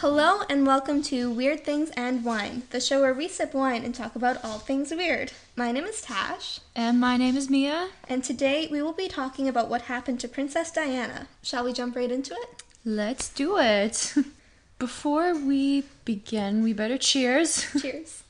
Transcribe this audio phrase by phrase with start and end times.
[0.00, 3.92] Hello and welcome to Weird Things and Wine, the show where we sip wine and
[3.94, 5.32] talk about all things weird.
[5.56, 7.88] My name is Tash, And my name is Mia.
[8.08, 11.26] and today we will be talking about what happened to Princess Diana.
[11.42, 12.62] Shall we jump right into it?
[12.84, 14.14] Let's do it.
[14.78, 17.66] Before we begin, we better cheers.
[17.82, 18.22] Cheers.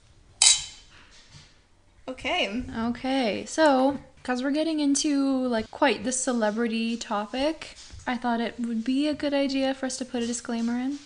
[2.09, 2.65] Okay.
[2.79, 7.77] Okay, so because we're getting into like quite the celebrity topic,
[8.07, 10.99] I thought it would be a good idea for us to put a disclaimer in.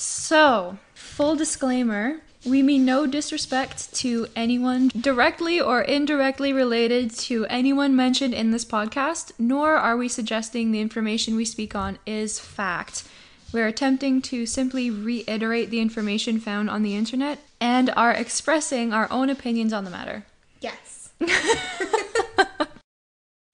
[0.00, 7.96] So, full disclaimer we mean no disrespect to anyone directly or indirectly related to anyone
[7.96, 13.02] mentioned in this podcast, nor are we suggesting the information we speak on is fact.
[13.52, 19.10] We're attempting to simply reiterate the information found on the internet and are expressing our
[19.10, 20.24] own opinions on the matter.
[20.60, 21.10] Yes.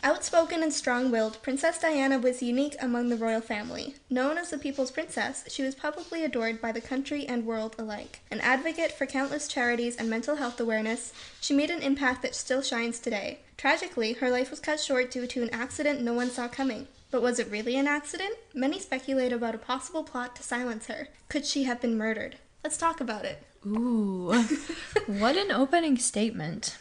[0.05, 3.95] Outspoken and strong willed, Princess Diana was unique among the royal family.
[4.11, 8.21] Known as the people's princess, she was publicly adored by the country and world alike.
[8.30, 12.61] An advocate for countless charities and mental health awareness, she made an impact that still
[12.61, 13.38] shines today.
[13.57, 16.87] Tragically, her life was cut short due to an accident no one saw coming.
[17.11, 18.35] But was it really an accident?
[18.52, 21.09] Many speculate about a possible plot to silence her.
[21.30, 22.37] Could she have been murdered?
[22.63, 23.43] Let's talk about it.
[23.65, 24.35] Ooh,
[25.07, 26.77] what an opening statement.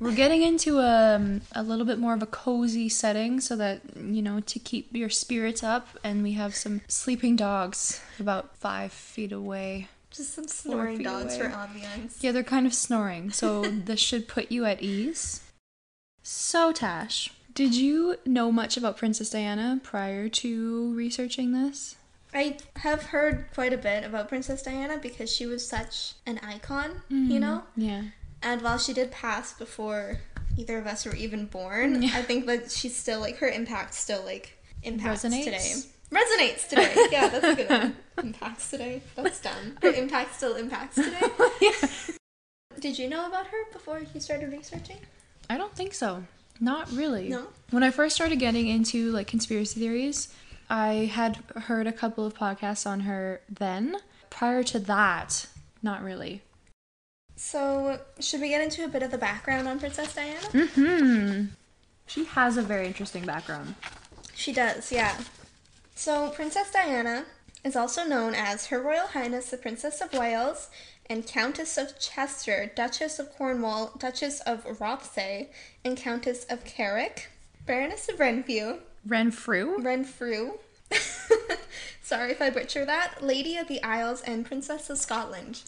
[0.00, 4.22] We're getting into a, a little bit more of a cozy setting so that, you
[4.22, 9.32] know, to keep your spirits up, and we have some sleeping dogs about five feet
[9.32, 9.88] away.
[10.10, 12.22] Just some snoring dogs dogs for ambiance.
[12.22, 15.42] Yeah, they're kind of snoring, so this should put you at ease.
[16.22, 21.96] So, Tash, did you know much about Princess Diana prior to researching this?
[22.32, 27.02] I have heard quite a bit about Princess Diana because she was such an icon,
[27.08, 27.38] you mm-hmm.
[27.38, 27.62] know?
[27.76, 28.02] Yeah.
[28.42, 30.20] And while she did pass before
[30.56, 32.10] either of us were even born, Yeah.
[32.14, 35.44] I think that she's still like her impact still like impacts Resonates?
[35.44, 35.74] today.
[36.10, 36.94] Resonates today.
[37.10, 37.96] Yeah, that's a good one.
[38.24, 39.02] Impacts today.
[39.14, 39.76] That's done.
[39.82, 41.20] Her impact still impacts today.
[41.60, 41.70] yeah.
[42.80, 44.96] Did you know about her before you started researching?
[45.50, 46.24] I don't think so.
[46.60, 47.28] Not really.
[47.28, 47.48] No?
[47.70, 50.32] When I first started getting into like conspiracy theories,
[50.70, 53.96] I had heard a couple of podcasts on her then.
[54.30, 55.46] Prior to that,
[55.82, 56.42] not really.
[57.38, 60.40] So, should we get into a bit of the background on Princess Diana?
[60.40, 61.44] Mm-hmm.
[62.08, 63.76] She has a very interesting background.
[64.34, 65.16] She does, yeah.
[65.94, 67.26] So, Princess Diana
[67.62, 70.68] is also known as Her Royal Highness the Princess of Wales
[71.08, 75.46] and Countess of Chester, Duchess of Cornwall, Duchess of Rothesay,
[75.84, 77.30] and Countess of Carrick,
[77.64, 79.78] Baroness of Renfrew, Renfrew.
[79.80, 80.54] Renfrew.
[82.02, 83.22] Sorry if I butcher that.
[83.22, 85.62] Lady of the Isles and Princess of Scotland.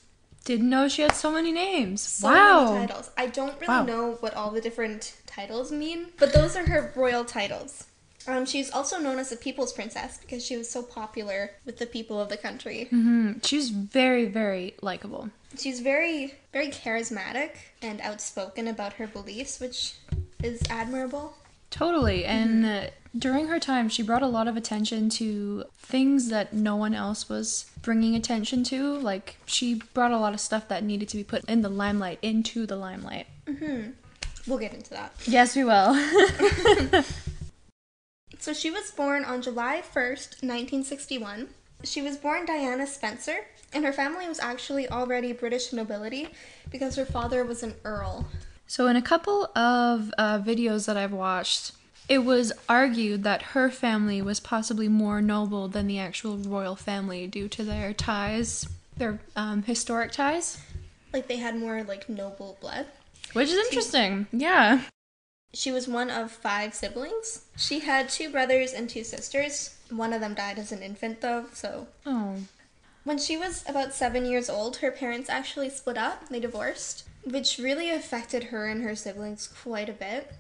[0.45, 2.01] Didn't know she had so many names.
[2.01, 2.73] So wow.
[2.75, 3.11] many titles.
[3.17, 3.85] I don't really Wow.
[3.85, 7.85] know what all the different titles mean, but those are her royal titles.
[8.27, 11.87] Um, she's also known as the People's Princess because she was so popular with the
[11.87, 12.85] people of the country.
[12.91, 15.31] hmm She's very, very likable.
[15.59, 17.53] She's very, very charismatic
[17.83, 19.95] and outspoken about her beliefs, which
[20.43, 21.35] is admirable.
[21.71, 22.25] Totally.
[22.25, 22.87] And uh,
[23.17, 27.29] during her time, she brought a lot of attention to things that no one else
[27.29, 28.99] was bringing attention to.
[28.99, 32.19] Like, she brought a lot of stuff that needed to be put in the limelight,
[32.23, 33.27] into the limelight.
[33.47, 33.91] hmm
[34.47, 35.13] We'll get into that.
[35.27, 35.95] Yes, we will.
[38.41, 41.49] So she was born on July 1st, 1961.
[41.85, 43.37] She was born Diana Spencer,
[43.75, 46.29] and her family was actually already British nobility
[46.71, 48.27] because her father was an earl.
[48.71, 51.73] So, in a couple of uh, videos that I've watched,
[52.09, 57.27] it was argued that her family was possibly more noble than the actual royal family
[57.27, 60.59] due to their ties, their um, historic ties,
[61.13, 62.87] Like they had more like noble blood.
[63.33, 64.27] which is interesting.
[64.33, 64.83] Yeah.
[65.53, 67.43] She was one of five siblings.
[67.57, 69.77] She had two brothers and two sisters.
[69.91, 72.37] One of them died as an infant though, so Oh.
[73.05, 76.29] When she was about 7 years old, her parents actually split up.
[76.29, 80.33] They divorced, which really affected her and her siblings quite a bit.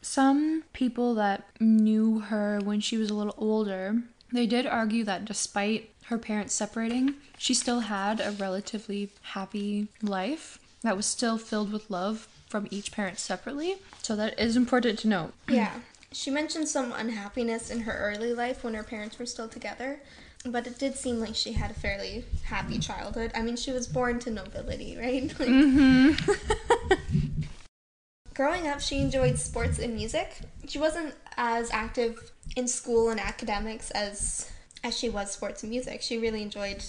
[0.00, 4.02] Some people that knew her when she was a little older,
[4.32, 10.58] they did argue that despite her parents separating, she still had a relatively happy life
[10.82, 13.76] that was still filled with love from each parent separately.
[14.02, 15.32] So that is important to note.
[15.48, 15.80] Yeah.
[16.12, 20.00] She mentioned some unhappiness in her early life when her parents were still together,
[20.44, 23.30] but it did seem like she had a fairly happy childhood.
[23.34, 25.28] I mean, she was born to nobility, right?
[25.40, 27.42] Like, Mm-hmm.
[28.34, 30.40] growing up, she enjoyed sports and music.
[30.68, 34.50] She wasn't as active in school and academics as
[34.82, 36.02] as she was sports and music.
[36.02, 36.84] She really enjoyed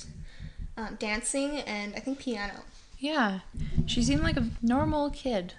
[0.76, 2.62] um, dancing and I think piano.
[3.00, 3.40] yeah.
[3.86, 5.54] She seemed like a normal kid.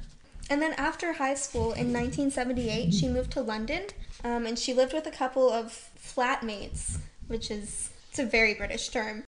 [0.50, 3.84] And then after high school in 1978, she moved to London,
[4.22, 8.88] um, and she lived with a couple of flatmates, which is it's a very British
[8.88, 9.24] term.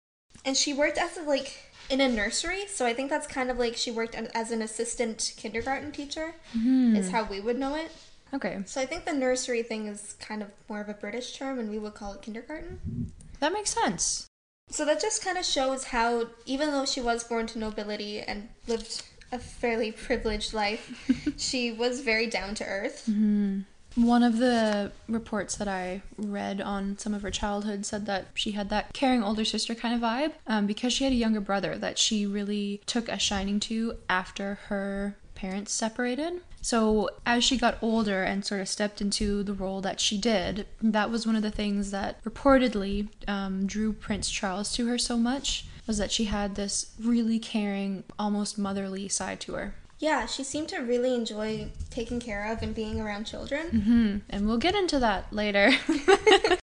[0.44, 3.58] And she worked as a, like in a nursery, so I think that's kind of
[3.58, 6.96] like she worked as an assistant kindergarten teacher, hmm.
[6.96, 7.92] is how we would know it.
[8.34, 11.58] Okay, So I think the nursery thing is kind of more of a British term,
[11.60, 13.12] and we would call it kindergarten.
[13.40, 14.28] that makes sense.
[14.70, 18.50] So that just kind of shows how, even though she was born to nobility and
[18.68, 23.06] lived a fairly privileged life, she was very down to earth.
[23.06, 23.62] Hmm.
[23.96, 28.52] One of the reports that I read on some of her childhood said that she
[28.52, 31.78] had that caring older sister kind of vibe um, because she had a younger brother
[31.78, 36.42] that she really took a shining to after her parents separated.
[36.62, 40.66] So, as she got older and sort of stepped into the role that she did,
[40.82, 45.16] that was one of the things that reportedly um, drew Prince Charles to her so
[45.16, 49.76] much was that she had this really caring, almost motherly side to her.
[50.00, 53.70] Yeah, she seemed to really enjoy taking care of and being around children.
[53.70, 55.72] hmm And we'll get into that later.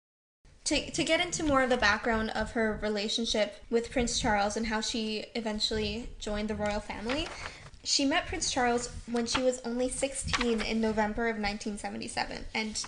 [0.67, 4.67] To, to get into more of the background of her relationship with Prince Charles and
[4.67, 7.27] how she eventually joined the royal family,
[7.83, 12.45] she met Prince Charles when she was only 16 in November of 1977.
[12.55, 12.83] And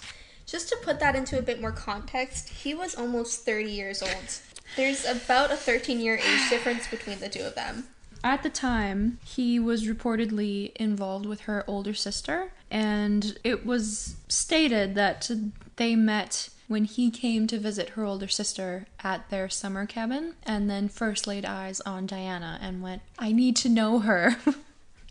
[0.46, 4.40] just to put that into a bit more context, he was almost 30 years old.
[4.76, 7.88] There's about a 13 year age difference between the two of them.
[8.24, 14.94] At the time, he was reportedly involved with her older sister, and it was stated
[14.94, 15.30] that
[15.76, 20.70] they met when he came to visit her older sister at their summer cabin and
[20.70, 24.36] then first laid eyes on Diana and went, I need to know her.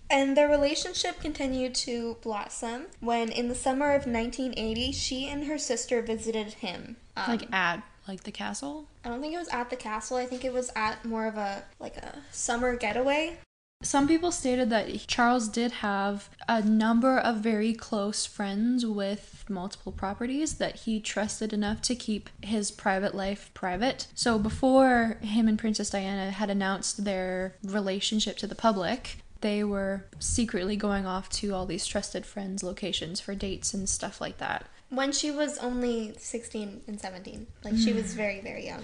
[0.10, 5.58] And their relationship continued to blossom when, in the summer of 1980, she and her
[5.58, 6.98] sister visited him.
[7.18, 8.88] Um, like at like the castle.
[9.04, 10.18] I don't think it was at the castle.
[10.18, 13.38] I think it was at more of a like a summer getaway.
[13.84, 19.92] Some people stated that Charles did have a number of very close friends with multiple
[19.92, 24.08] properties that he trusted enough to keep his private life private.
[24.16, 30.06] So before him and Princess Diana had announced their relationship to the public, they were
[30.18, 34.66] secretly going off to all these trusted friends' locations for dates and stuff like that.
[34.94, 37.48] When she was only 16 and 17.
[37.64, 38.84] Like she was very, very young.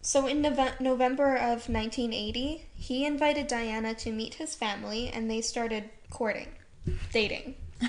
[0.00, 5.40] So in Nove- November of 1980, he invited Diana to meet his family and they
[5.40, 6.48] started courting,
[7.12, 7.56] dating.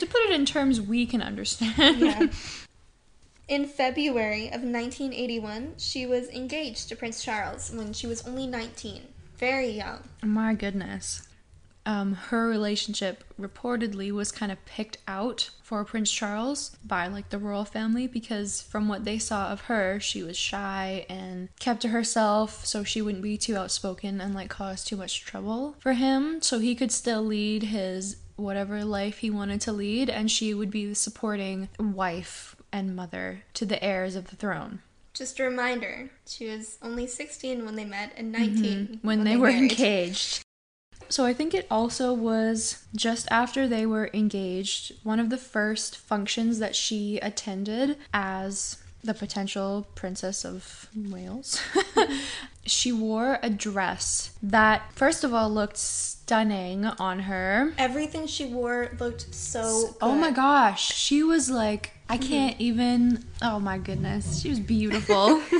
[0.00, 2.00] To put it in terms we can understand.
[2.00, 2.28] Yeah.
[3.48, 9.02] In February of 1981, she was engaged to Prince Charles when she was only 19.
[9.36, 10.04] Very young.
[10.22, 11.28] My goodness.
[11.84, 17.38] Um, her relationship reportedly was kind of picked out for Prince Charles by like the
[17.38, 21.88] royal family because from what they saw of her, she was shy and kept to
[21.90, 26.42] herself so she wouldn't be too outspoken and like cause too much trouble for him.
[26.42, 30.72] So he could still lead his whatever life he wanted to lead and she would
[30.72, 34.80] be the supporting wife and mother to the heirs of the throne.
[35.14, 38.54] Just a reminder, she was only 16 when they met and mm-hmm.
[38.56, 39.70] 19 when, they, were married.
[39.70, 40.42] engaged.
[41.10, 45.96] So I think it also was just after they were engaged, one of the first
[45.96, 51.60] functions that she attended as the potential princess of Wales.
[52.66, 57.72] she wore a dress that first of all looked stunning on her.
[57.78, 63.58] Everything she wore looked so Oh my gosh, she was like I can't even Oh
[63.58, 65.42] my goodness, she was beautiful.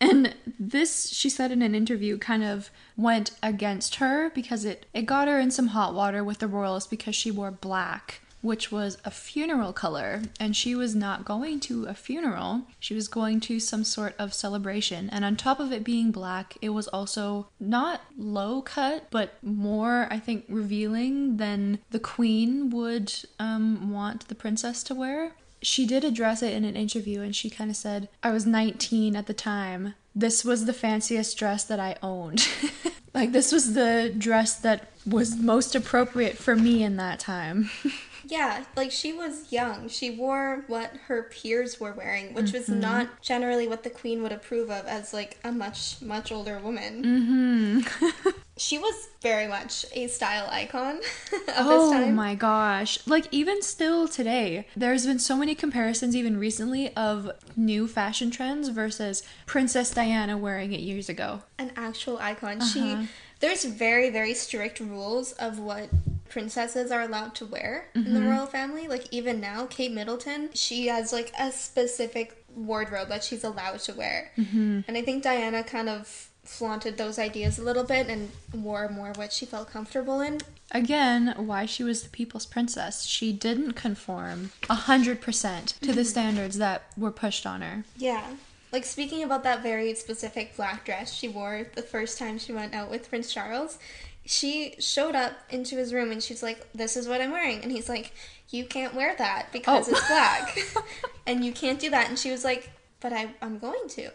[0.00, 5.02] and this she said in an interview kind of went against her because it it
[5.06, 8.98] got her in some hot water with the royals because she wore black which was
[9.04, 10.22] a funeral color.
[10.38, 12.62] And she was not going to a funeral.
[12.78, 15.10] She was going to some sort of celebration.
[15.10, 20.06] And on top of it being black it was also not low cut but more
[20.10, 26.04] i think revealing than the queen would um, want the princess to wear she did
[26.04, 29.34] address it in an interview and she kind of said, I was 19 at the
[29.34, 29.94] time.
[30.14, 32.48] This was the fanciest dress that I owned.
[33.14, 37.70] like, this was the dress that was most appropriate for me in that time.
[38.30, 39.88] Yeah, like she was young.
[39.88, 42.80] She wore what her peers were wearing, which was Mm-hmm.
[42.80, 47.04] not generally what the queen would approve of as like a much much older woman.
[47.04, 47.80] hmm
[48.58, 50.96] She was very much a style icon
[51.32, 52.14] of oh this time.
[52.14, 52.98] my gosh.
[53.06, 58.68] Like, even still today, there's been so many comparisons, even recently, of new fashion trends
[58.68, 61.42] versus Princess Diana wearing it years ago.
[61.58, 62.60] An actual icon.
[62.60, 62.66] Uh-huh.
[62.66, 63.08] She
[63.40, 65.88] there's very very strict rules of what
[66.28, 68.14] princesses are allowed to wear in Mm-hmm.
[68.14, 68.88] the royal family.
[68.88, 73.94] Like even now, Kate Middleton, she has like a specific wardrobe that she's allowed to
[73.94, 74.30] wear.
[74.36, 74.80] Mm-hmm.
[74.88, 79.12] And I think Diana kind of flaunted those ideas a little bit and wore more
[79.16, 80.40] what she felt comfortable in.
[80.72, 83.04] Again, why she was the people's princess.
[83.04, 87.84] She didn't conform 100% to the standards that were pushed on her.
[87.96, 88.24] Yeah.
[88.72, 92.74] Like speaking about that very specific black dress she wore the first time she went
[92.74, 93.78] out with Prince Charles,
[94.26, 97.72] she showed up into his room and she's like, "This is what I'm wearing," and
[97.72, 98.12] he's like,
[98.50, 99.92] "You can't wear that because Oh.
[99.92, 100.58] it's black,
[101.26, 102.68] and you can't do that." And she was like,
[103.00, 104.10] "But I, I'm going to."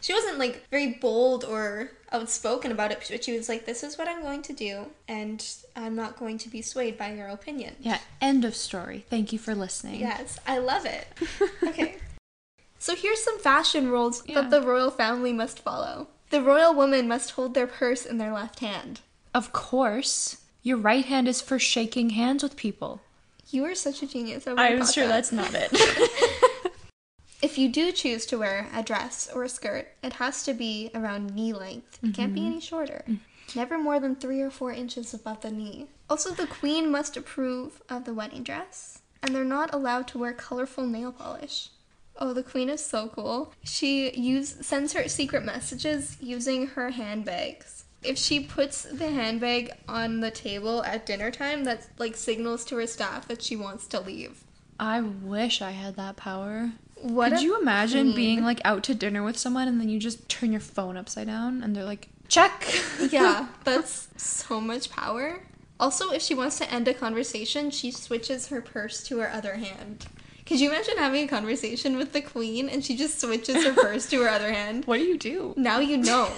[0.00, 3.98] She wasn't like very bold or outspoken about it, but she was like, "This is
[3.98, 5.44] what I'm going to do, and
[5.76, 9.04] I'm not going to be swayed by your opinion." Yeah, end of story.
[9.10, 10.00] Thank you for listening.
[10.00, 11.06] Yes, I love it.
[11.68, 11.96] Okay.
[12.78, 14.40] so here's some fashion rules Yeah.
[14.42, 16.08] that the royal family must follow.
[16.30, 19.00] The royal woman must hold their purse in their left hand.
[19.34, 20.38] Of course.
[20.62, 23.00] Your right hand is for shaking hands with people.
[23.50, 24.46] You are such a genius.
[24.46, 25.12] I, I would've was sure that.
[25.28, 25.70] that's not it.
[27.40, 30.90] If you do choose to wear a dress or a skirt, it has to be
[30.94, 31.98] around knee length.
[32.02, 32.50] It can't be mm-hmm.
[32.50, 33.04] any shorter.
[33.08, 33.20] Mm.
[33.54, 35.86] Never more than three or four inches above the knee.
[36.10, 40.32] Also, the queen must approve of the wedding dress, and they're not allowed to wear
[40.32, 41.70] colorful nail polish.
[42.16, 43.52] Oh, the queen is so cool.
[43.62, 47.84] She use sends her secret messages using her handbags.
[48.02, 52.76] If she puts the handbag on the table at dinner time, that like signals to
[52.76, 54.42] her staff that she wants to leave.
[54.80, 56.72] I wish I had that power.
[57.00, 60.28] What Could you imagine being like out to dinner with someone and then you just
[60.28, 62.66] turn your phone upside down and they're like, check?
[63.10, 65.40] yeah, that's so much power.
[65.80, 69.54] Also, if she wants to end a conversation, she switches her purse to her other
[69.54, 70.06] hand.
[70.44, 74.08] Could you imagine having a conversation with the queen and she just switches her purse
[74.08, 74.86] to her other hand?
[74.86, 75.54] what do you do?
[75.56, 76.30] Now you know.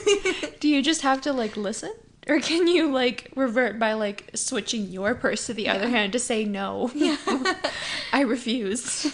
[0.60, 1.92] Do you just have to like listen?
[2.28, 6.18] Or can you like revert by like switching your purse to the other hand to
[6.18, 6.90] say no?
[6.94, 7.16] Yeah.
[8.12, 9.06] I refuse.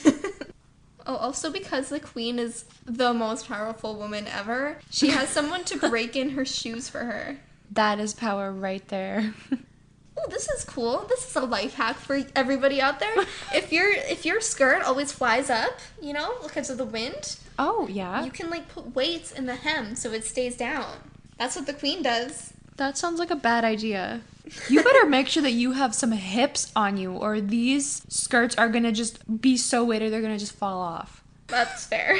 [1.06, 5.78] Oh, also because the queen is the most powerful woman ever, she has someone to
[5.78, 7.38] break in her shoes for her.
[7.70, 9.34] That is power right there.
[10.14, 11.06] Oh, this is cool.
[11.08, 13.14] This is a life hack for everybody out there.
[13.54, 17.88] If your if your skirt always flies up, you know, because of the wind, Oh,
[17.90, 18.24] yeah.
[18.24, 20.98] You can like put weights in the hem so it stays down.
[21.38, 22.51] That's what the queen does.
[22.76, 24.22] That sounds like a bad idea.
[24.68, 28.68] You better make sure that you have some hips on you, or these skirts are
[28.68, 31.22] gonna just be so weighted they're gonna just fall off.
[31.46, 32.18] That's fair.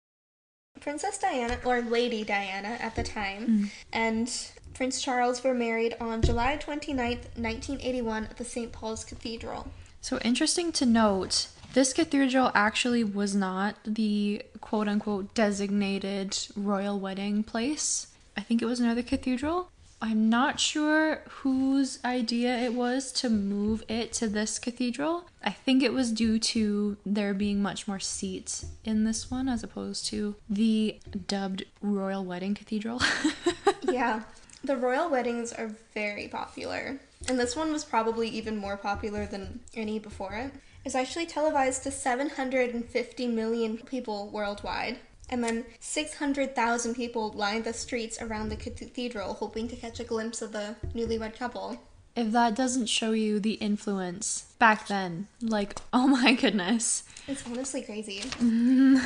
[0.80, 3.70] Princess Diana, or Lady Diana at the time, mm.
[3.92, 8.72] and Prince Charles were married on July 29th, 1981, at the St.
[8.72, 9.68] Paul's Cathedral.
[10.00, 17.42] So interesting to note, this cathedral actually was not the quote unquote designated royal wedding
[17.42, 18.06] place.
[18.40, 19.70] I think it was another cathedral.
[20.00, 25.26] I'm not sure whose idea it was to move it to this cathedral.
[25.44, 29.62] I think it was due to there being much more seats in this one as
[29.62, 33.02] opposed to the dubbed Royal Wedding Cathedral.
[33.82, 34.22] yeah,
[34.64, 39.60] the royal weddings are very popular, and this one was probably even more popular than
[39.74, 40.50] any before it.
[40.82, 44.96] It's actually televised to 750 million people worldwide,
[45.30, 50.42] and then 600,000 people lined the streets around the cathedral hoping to catch a glimpse
[50.42, 51.78] of the newlywed couple.
[52.16, 57.04] if that doesn't show you the influence back then, like, oh my goodness.
[57.28, 58.20] It's honestly crazy.
[58.20, 58.96] Mm-hmm.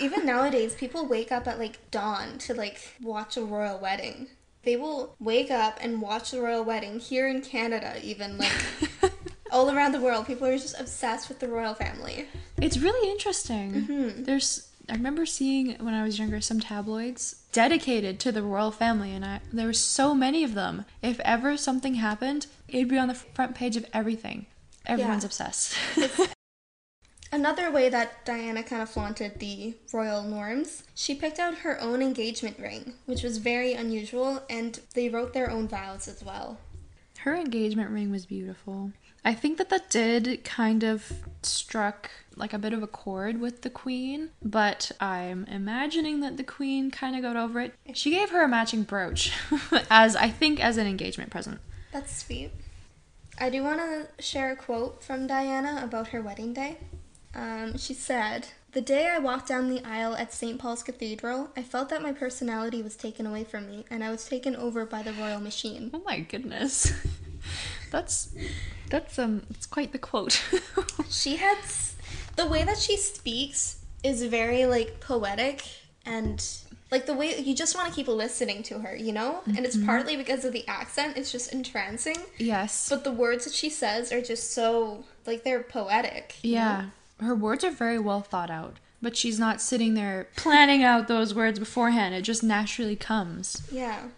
[0.00, 4.28] Even nowadays, people wake up at like dawn to like watch a royal wedding.
[4.62, 8.52] They will wake up and watch the royal wedding here in Canada, even like
[9.52, 10.26] all around the world.
[10.26, 12.26] People are just obsessed with the royal family.
[12.56, 13.72] It's really interesting.
[13.72, 14.24] Mm-hmm.
[14.24, 19.12] There's I remember seeing when I was younger some tabloids dedicated to the royal family
[19.14, 20.84] and I there were so many of them.
[21.02, 24.46] If ever something happened, it'd be on the front page of everything.
[24.86, 25.28] Everyone's Yeah.
[25.28, 25.74] obsessed.
[27.32, 32.00] Another way that Diana kind of flaunted the royal norms, she picked out her own
[32.00, 36.58] engagement ring, which was very unusual, and they wrote their own vows as well.
[37.18, 38.92] Her engagement ring was beautiful.
[39.24, 41.10] I think that that did kind of
[41.42, 46.44] struck like a bit of a chord with the queen, but I'm imagining that the
[46.44, 47.74] queen kind of got over it.
[47.94, 49.32] She gave her a matching brooch
[49.90, 51.60] as I think as an engagement present.
[51.92, 52.50] That's sweet.
[53.38, 56.76] I do want to share a quote from Diana about her wedding day.
[57.34, 60.58] Um, she said, The day I walked down the aisle at St.
[60.58, 64.28] Paul's Cathedral, I felt that my personality was taken away from me and I was
[64.28, 65.90] taken over by the royal machine.
[65.92, 66.92] Oh my goodness.
[67.90, 68.34] That's
[68.90, 70.42] that's um it's quite the quote.
[71.10, 71.58] She had
[72.36, 75.64] the way that she speaks is very like poetic
[76.04, 76.44] and
[76.90, 79.40] like the way you just want to keep listening to her, you know?
[79.46, 82.16] And it's partly because of the accent, it's just entrancing.
[82.38, 82.88] yes.
[82.88, 86.36] But the words that she says are just so like they're poetic.
[86.42, 86.58] you know?
[86.60, 86.84] yeah.
[87.20, 91.34] Her words are very well thought out, but she's not sitting there planning out those
[91.34, 92.14] words beforehand.
[92.14, 93.62] It just naturally comes.
[93.72, 94.08] Yeah.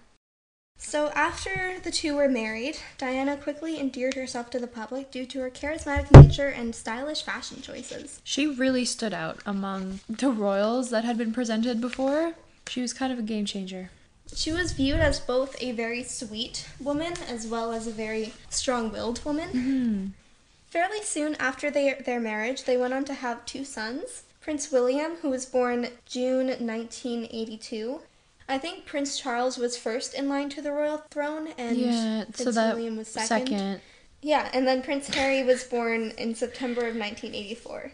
[0.79, 5.41] So, after the two were married, Diana quickly endeared herself to the public due to
[5.41, 8.21] her charismatic nature and stylish fashion choices.
[8.25, 12.35] She really stood out among the royals that had been presented before.
[12.69, 13.91] She was kind of a game changer.
[14.35, 18.91] She was viewed as both a very sweet woman as well as a very strong
[18.91, 19.49] willed woman.
[19.49, 20.07] Mm-hmm.
[20.71, 25.17] Fairly soon after they, their marriage, they went on to have two sons Prince William,
[25.23, 28.01] who was born June 1982.
[28.49, 32.43] I think Prince Charles was first in line to the royal throne, and yeah, Prince
[32.45, 33.49] so that William was second.
[33.49, 33.81] second.
[34.23, 37.93] Yeah, and then Prince Harry was born in September of 1984.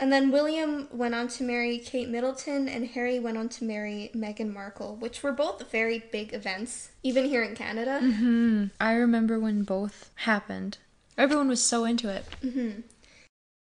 [0.00, 4.10] And then William went on to marry Kate Middleton, and Harry went on to marry
[4.14, 8.00] Meghan Markle, which were both very big events, even here in Canada.
[8.00, 10.78] hmm I remember when both happened.
[11.16, 12.24] Everyone was so into it.
[12.42, 12.80] hmm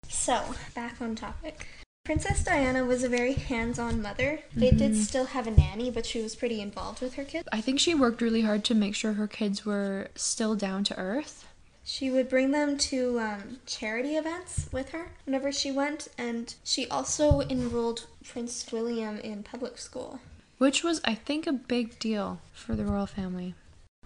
[0.08, 0.42] So,
[0.74, 1.66] back on topic.
[2.04, 4.40] Princess Diana was a very hands on mother.
[4.56, 7.48] They did still have a nanny, but she was pretty involved with her kids.
[7.52, 10.98] I think she worked really hard to make sure her kids were still down to
[10.98, 11.46] earth.
[11.84, 16.88] She would bring them to um, charity events with her whenever she went, and she
[16.88, 20.18] also enrolled Prince William in public school.
[20.58, 23.54] which was, I think, a big deal for the royal family.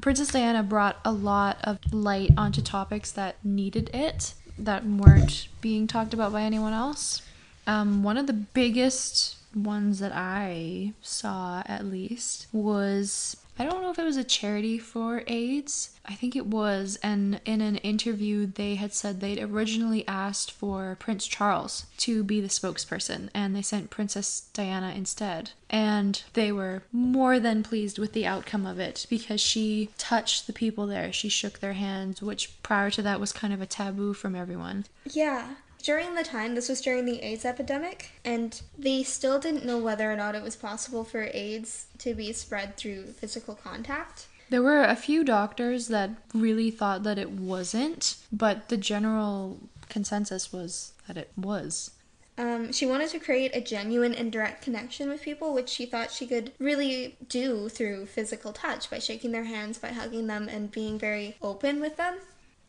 [0.03, 5.87] Princess Diana brought a lot of light onto topics that needed it, that weren't being
[5.87, 7.23] talked about by anyone else.
[7.67, 13.91] Um, one of the biggest ones that I saw, at least, was I don't know
[13.91, 15.91] if it was a charity for AIDS.
[16.05, 16.99] I think it was.
[17.03, 22.41] And in an interview, they had said they'd originally asked for Prince Charles to be
[22.41, 25.53] the spokesperson, and they sent Princess Diana instead.
[25.71, 30.53] And they were more than pleased with the outcome of it because she touched the
[30.53, 31.13] people there.
[31.13, 34.85] She shook their hands, which prior to that was kind of a taboo from everyone.
[35.11, 35.55] Yeah.
[35.87, 40.11] During the time, this was during the AIDS epidemic, and they still didn't know whether
[40.11, 44.27] or not it was possible for AIDS to be spread through physical contact.
[44.51, 50.53] There were a few doctors that really thought that it wasn't, but the general consensus
[50.53, 51.93] was that it was.
[52.37, 56.11] Um, she wanted to create a genuine and direct connection with people, which she thought
[56.11, 60.73] she could really do through physical touch by shaking their hands, by hugging them, and
[60.73, 62.17] being very open with them.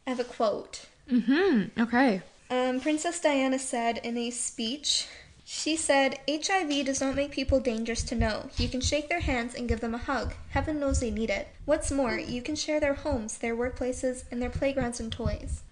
[0.06, 0.86] I have a quote.
[1.12, 1.82] Mm-hmm.
[1.82, 2.22] Okay.
[2.50, 5.08] Um, Princess Diana said in a speech,
[5.44, 8.50] she said, HIV does not make people dangerous to know.
[8.58, 10.34] You can shake their hands and give them a hug.
[10.50, 11.48] Heaven knows they need it.
[11.66, 15.64] What's more, you can share their homes, their workplaces, and their playgrounds and toys.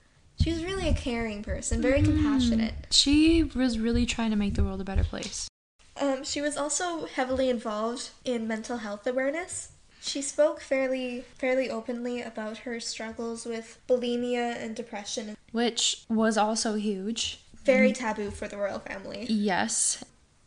[0.41, 2.73] She was really a caring person, very compassionate.
[2.89, 5.47] She was really trying to make the world a better place.
[5.99, 9.69] Um, she was also heavily involved in mental health awareness.
[10.05, 15.35] She spoke fairly fairly openly about her struggles with bulimia and depression.
[15.51, 17.39] Which was also huge.
[17.63, 19.25] Very taboo for the royal family.
[19.27, 20.03] Yes.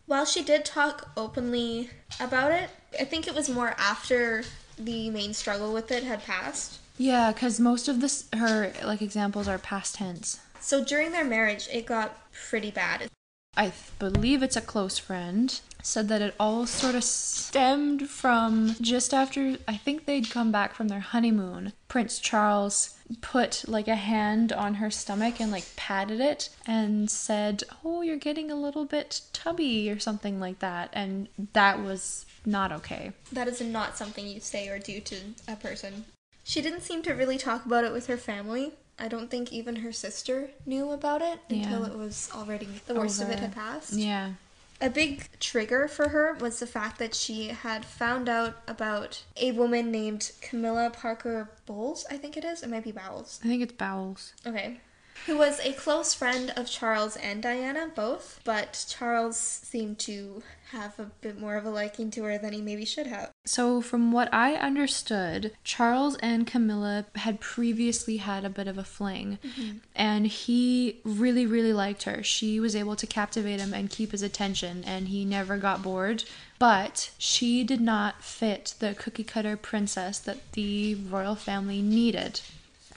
[0.06, 1.90] While she did talk openly
[2.20, 4.44] about it, I think it was more after
[4.78, 6.78] the main struggle with it had passed.
[6.96, 10.40] Yeah, because most of this her like examples are past tense.
[10.60, 13.08] So during their marriage, it got pretty bad.
[13.56, 18.74] I th- believe it's a close friend said that it all sort of stemmed from
[18.80, 21.72] just after I think they'd come back from their honeymoon.
[21.88, 27.62] Prince Charles put like a hand on her stomach and like patted it and said,
[27.84, 32.72] "Oh, you're getting a little bit tubby" or something like that, and that was not
[32.72, 33.12] okay.
[33.32, 36.04] That is not something you say or do to a person.
[36.44, 38.72] She didn't seem to really talk about it with her family.
[38.98, 41.92] I don't think even her sister knew about it until Yeah.
[41.92, 43.92] it was already the worst of it had passed.
[43.92, 44.32] Yeah.
[44.80, 49.50] A big trigger for her was the fact that she had found out about a
[49.52, 52.62] woman named Camilla Parker Bowles, I think it is.
[52.62, 53.40] It might be Bowles.
[53.42, 54.34] I think it's Bowles.
[54.46, 54.80] Okay.
[55.26, 60.98] Who was a close friend of Charles and Diana, both, but Charles seemed to have
[60.98, 63.30] a bit more of a liking to her than he maybe should have.
[63.46, 68.84] So, from what I understood, Charles and Camilla had previously had a bit of a
[68.84, 69.78] fling, mm-hmm.
[69.94, 72.22] and he really, really liked her.
[72.22, 76.24] She was able to captivate him and keep his attention, and he never got bored.
[76.58, 82.40] But she did not fit the cookie cutter princess that the royal family needed.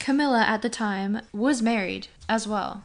[0.01, 2.83] Camilla, at the time, was married as well.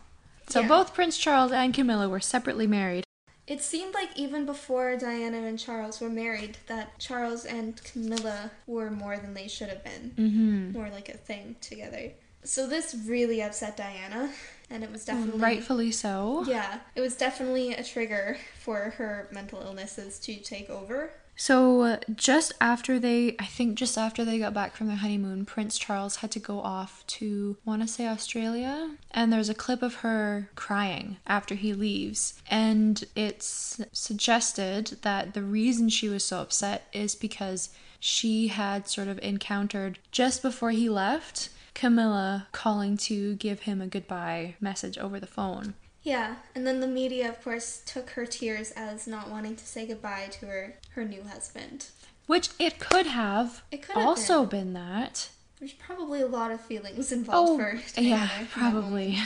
[0.49, 0.69] So, Yeah.
[0.69, 3.05] both Prince Charles and Camilla were separately married.
[3.47, 8.91] It seemed like even before Diana and Charles were married, that Charles and Camilla were
[8.91, 10.13] more than they should have been.
[10.17, 10.73] Mm-hmm.
[10.73, 12.13] More like a thing together.
[12.45, 14.31] So this really upset Diana.
[14.69, 16.45] and it was definitely Rightfully so.
[16.47, 21.13] Yeah, it was definitely a trigger for her mental illnesses to take over.
[21.39, 25.45] So, uh, just after they, I think just after they got back from their honeymoon,
[25.45, 28.97] Prince Charles had to go off to, want to say Australia.
[29.11, 32.41] And there's a clip of her crying after he leaves.
[32.51, 37.69] And it's suggested that the reason she was so upset is because
[38.01, 43.87] she had sort of encountered just before he left Camilla calling to give him a
[43.87, 45.75] goodbye message over the phone.
[46.07, 49.89] Yeah, and then the media, of course, took her tears as not wanting to say
[49.89, 51.87] goodbye to her her new husband.
[52.29, 54.73] Which it could have It could have also been.
[54.75, 55.29] that.
[55.59, 59.19] There's probably a lot of feelings oh, involved Oh, for Diana yeah, probably.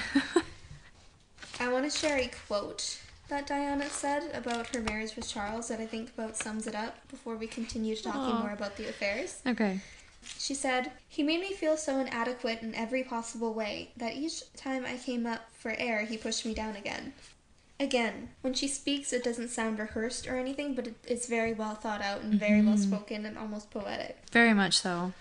[1.61, 5.81] I want to share a quote that Diana said about her marriage with Charles that
[5.81, 8.43] I think about sums it up before we continue to talking Aw.
[8.43, 9.43] more about the affairs.
[9.47, 9.81] okay.
[10.39, 14.85] She said, He made me feel so inadequate in every possible way that each time
[14.85, 17.13] I came up for air, he pushed me down again.
[17.79, 22.03] Again, when she speaks, it doesn't sound rehearsed or anything, but it's very well thought
[22.03, 24.19] out and very well spoken and almost poetic.
[24.31, 25.15] Very much so.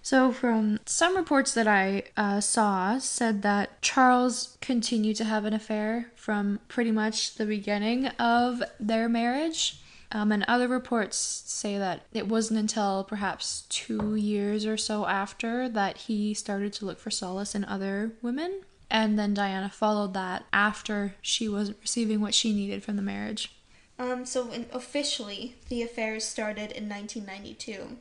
[0.00, 5.52] So, from some reports that I uh, saw, said that Charles continued to have an
[5.52, 9.80] affair from pretty much the beginning of their marriage.
[10.10, 15.68] Um, and other reports say that it wasn't until perhaps two years or so after
[15.68, 18.62] that he started to look for solace in other women.
[18.90, 23.52] And then Diana followed that after she wasn't receiving what she needed from the marriage.
[23.98, 27.98] Um, so in, officially, the affairs started in 1992.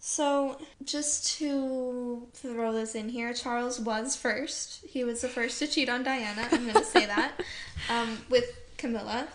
[0.00, 4.84] So, just to throw this in here, Charles was first.
[4.86, 7.32] He was the first to cheat on Diana, I'm going to say that,
[7.90, 8.44] um, with
[8.76, 9.26] Camilla,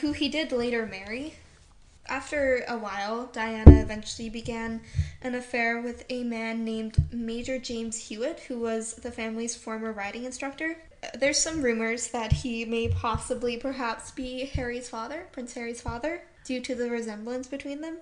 [0.00, 1.34] who he did later marry.
[2.08, 4.80] After a while, Diana eventually began
[5.22, 10.24] an affair with a man named Major James Hewitt, who was the family's former riding
[10.24, 10.76] instructor.
[11.18, 16.60] There's some rumors that he may possibly perhaps be Harry's father, Prince Harry's father, due
[16.60, 17.98] to the resemblance between them.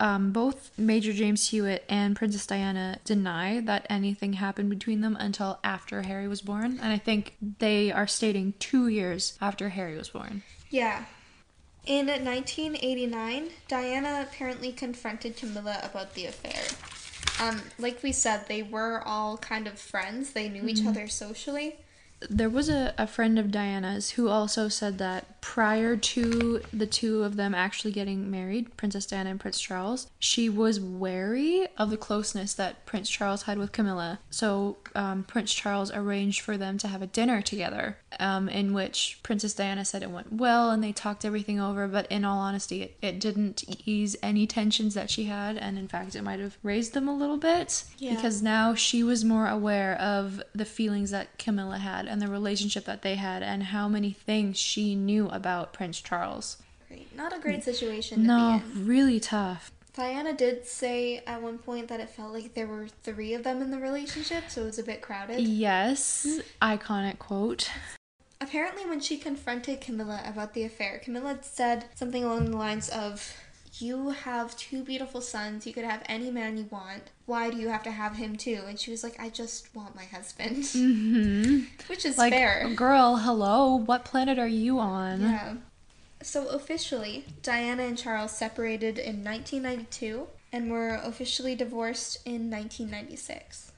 [0.00, 5.58] um, both Major James Hewitt and Princess Diana deny that anything happened between them until
[5.62, 6.78] after Harry was born.
[6.82, 10.42] And I think they are stating two years after Harry was born.
[10.70, 11.04] Yeah.
[11.88, 16.62] In 1989, Diana apparently confronted Camilla about the affair.
[17.40, 20.34] Um, like we said, they were all kind of friends.
[20.34, 21.76] They knew each other socially.
[22.28, 27.22] There was a, a friend of Diana's who also said that prior to the two
[27.24, 31.96] of them actually getting married, Princess Diana and Prince Charles, she was wary of the
[31.96, 34.20] closeness that Prince Charles had with Camilla.
[34.28, 39.20] So um, Prince Charles arranged for them to have a dinner together, um, in which
[39.22, 42.82] Princess Diana said it went well and they talked everything over, but in all honesty,
[42.82, 46.58] it, it didn't ease any tensions that she had, and in fact, it might have
[46.62, 48.14] raised them a little bit Yeah.
[48.14, 52.84] because now she was more aware of the feelings that Camilla had and the relationship
[52.84, 56.58] that they had and how many things she knew about Prince Charles.
[56.88, 57.16] Great.
[57.16, 59.72] Not a great situation to No, really tough.
[59.94, 63.62] Diana did say at one point that it felt like there were three of them
[63.62, 65.40] in the relationship, so it was a bit crowded.
[65.40, 67.70] Yes, iconic quote.
[68.40, 73.34] Apparently, when she confronted Camilla about the affair, Camilla said something along the lines of,
[73.74, 75.66] You have two beautiful sons.
[75.66, 77.10] You could have any man you want.
[77.26, 78.62] Why do you have to have him too?
[78.66, 80.66] And she was like, I just want my husband.
[80.72, 82.68] hmm Which is Like, fair.
[82.74, 85.20] girl, hello, what planet are you on?
[85.22, 85.54] Yeah.
[86.22, 93.72] So officially, Diana and Charles separated in 1992 and were officially divorced in 1996.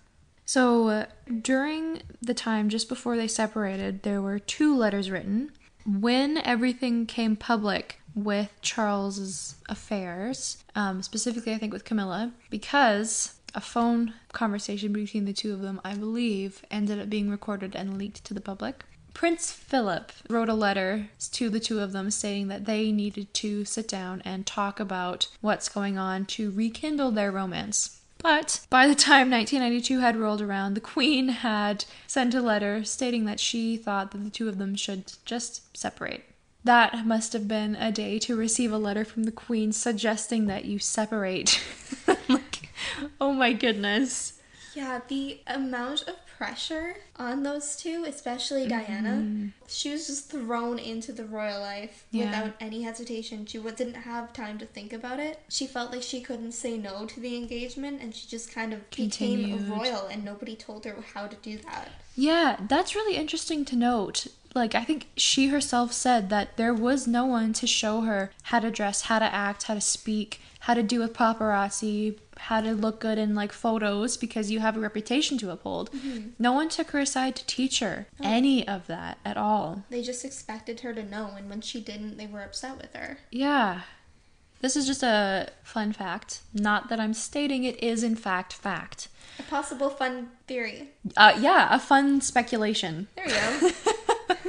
[0.47, 1.07] So, uh,
[1.43, 5.53] during the time just before they separated, there were two letters written.
[5.87, 13.61] When everything came public with Charles's affairs, um, specifically, I think with Camilla, because a
[13.61, 18.25] phone conversation between the two of them, I believe, ended up being recorded and leaked
[18.25, 18.85] to the public.
[19.13, 23.65] Prince Philip wrote a letter to the two of them stating that they needed to
[23.65, 28.01] sit down and talk about what's going on to rekindle their romance.
[28.23, 33.25] But by the time 1992 had rolled around, the Queen had sent a letter stating
[33.25, 36.25] that she thought that the two of them should just separate.
[36.65, 40.67] That must have been a day to receive a letter from the Queen suggesting that
[40.67, 41.61] you separate.
[42.29, 42.69] like,
[43.21, 44.35] oh my goodness.
[44.75, 49.49] Yeah, the amount of pressure on those two, especially Diana, mm-hmm.
[49.69, 52.27] she was just thrown into the royal life Yeah.
[52.27, 53.45] without any hesitation.
[53.45, 55.43] She didn't have time to think about it.
[55.51, 58.89] She felt like she couldn't say no to the engagement, and she just kind of
[58.91, 61.91] became a royal, and nobody told her how to do that.
[62.17, 64.27] Yeah, that's really interesting to note.
[64.55, 68.61] Like, I think she herself said that there was no one to show her how
[68.61, 72.73] to dress, how to act, how to speak, how to do with paparazzi, how to
[72.73, 75.91] look good in like photos because you have a reputation to uphold.
[76.39, 79.85] No one took her aside to teach her any of that at all.
[79.91, 83.19] They just expected her to know, and when she didn't, they were upset with her.
[83.31, 83.83] Yeah.
[84.61, 86.41] This is just a fun fact.
[86.53, 89.09] Not that I'm stating it is in fact fact.
[89.39, 90.91] A possible fun theory.
[91.17, 93.09] Uh, yeah, a fun speculation.
[93.17, 93.71] There you go.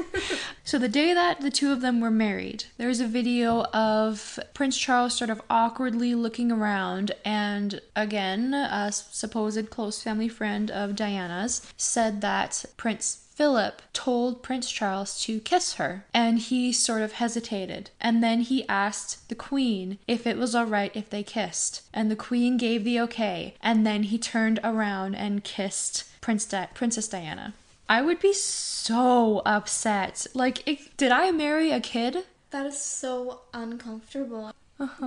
[0.64, 4.78] So the day that the two of them were married, there's a video of Prince
[4.78, 11.68] Charles sort of awkwardly looking around, and again, a supposed close family friend of Diana's
[11.76, 17.90] said that Prince Philip told Prince Charles to kiss her, and he sort of hesitated.
[18.00, 22.16] And then he asked the Queen if it was alright if they kissed, and the
[22.16, 27.56] Queen gave the okay, and then he turned around and kissed Prince Di- Princess Diana.
[27.92, 30.26] I would be so upset.
[30.34, 32.24] Like, it, did I marry a kid?
[32.52, 34.52] that is so uncomfortable.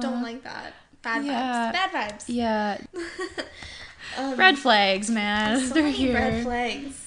[0.00, 0.74] Don't like that.
[1.02, 1.26] Bad Uh-huh.
[1.30, 1.70] Yeah.
[1.70, 1.72] vibes.
[1.72, 2.24] Bad vibes.
[2.28, 2.78] Yeah,
[4.18, 5.60] Um, red flags, man.
[5.60, 6.14] so They're here.
[6.14, 7.06] red flags.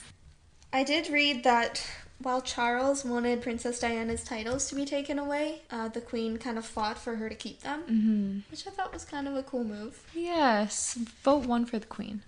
[0.74, 1.86] I did read that
[2.20, 6.66] while Charles wanted Princess Diana's titles to be taken away, uh, the Queen kind of
[6.66, 9.64] fought for her to keep them, hmm which I thought was kind of a cool
[9.64, 9.94] move.
[10.16, 12.24] Yes, vote one for the Queen.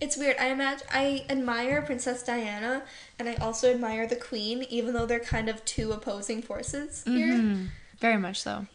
[0.00, 0.36] It's weird.
[0.38, 2.82] I imagine I admire Princess Diana,
[3.18, 7.28] and I also admire the Queen, even though they're kind of two opposing forces here.
[7.28, 7.68] Mhm.
[7.98, 8.66] Very much so.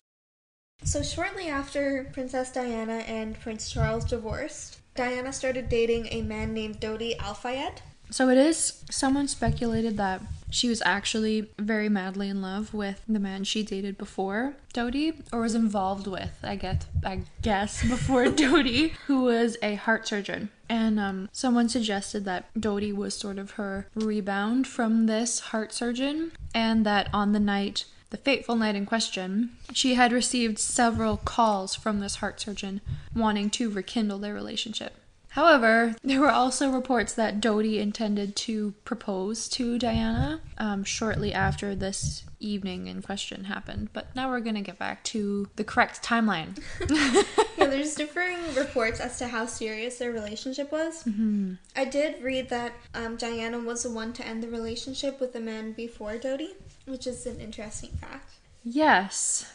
[0.83, 6.79] So shortly after Princess Diana and Prince Charles divorced, Diana started dating a man named
[6.79, 7.81] Dodi Al Fayed.
[8.11, 8.83] So it is.
[8.91, 13.97] Someone speculated that she was actually very madly in love with the man she dated
[13.97, 16.37] before Dodi, or was involved with.
[16.43, 16.85] I guess.
[17.05, 20.49] I guess before Dodi, who was a heart surgeon.
[20.67, 26.33] And um, someone suggested that Dodi was sort of her rebound from this heart surgeon,
[26.53, 27.85] and that on the night.
[28.09, 32.81] The fateful night in question, she had received several calls from this heart surgeon
[33.15, 34.97] wanting to rekindle their relationship.
[35.31, 41.73] However, there were also reports that Dodi intended to propose to Diana um, shortly after
[41.73, 43.89] this evening in question happened.
[43.93, 46.61] But now we're going to get back to the correct timeline.
[46.89, 51.03] yeah, there's differing reports as to how serious their relationship was.
[51.03, 51.57] Mhm.
[51.77, 55.39] I did read that um, Diana was the one to end the relationship with the
[55.39, 58.33] man before Dodi, which is an interesting fact.
[58.65, 59.45] Yes.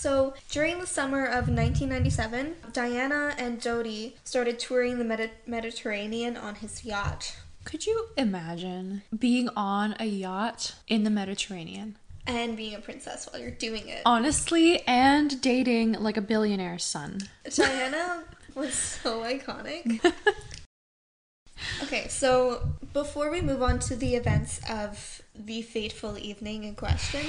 [0.00, 6.54] So, during the summer of 1997, Diana and Dodi started touring the Medi- Mediterranean on
[6.54, 7.36] his yacht.
[7.64, 11.96] Could you imagine being on a yacht in the Mediterranean?
[12.28, 14.02] And being a princess while you're doing it.
[14.06, 17.18] Honestly, and dating like a billionaire's son.
[17.52, 18.22] Diana
[18.54, 20.00] was so iconic.
[21.82, 27.20] Okay, so before we move on to the events of the fateful evening in question,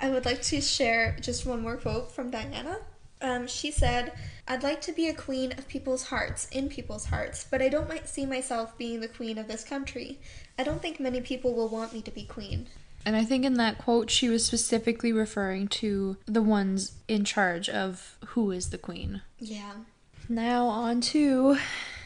[0.00, 2.78] I would like to share just one more quote from Diana.
[3.20, 4.12] Um, she said,
[4.46, 7.88] I'd like to be a queen of people's hearts, in people's hearts, but I don't
[7.88, 10.20] might see myself being the queen of this country.
[10.56, 12.68] I don't think many people will want me to be queen.
[13.04, 17.68] And I think in that quote, she was specifically referring to the ones in charge
[17.68, 19.22] of who is the queen.
[19.38, 19.72] Yeah.
[20.28, 21.58] Now on to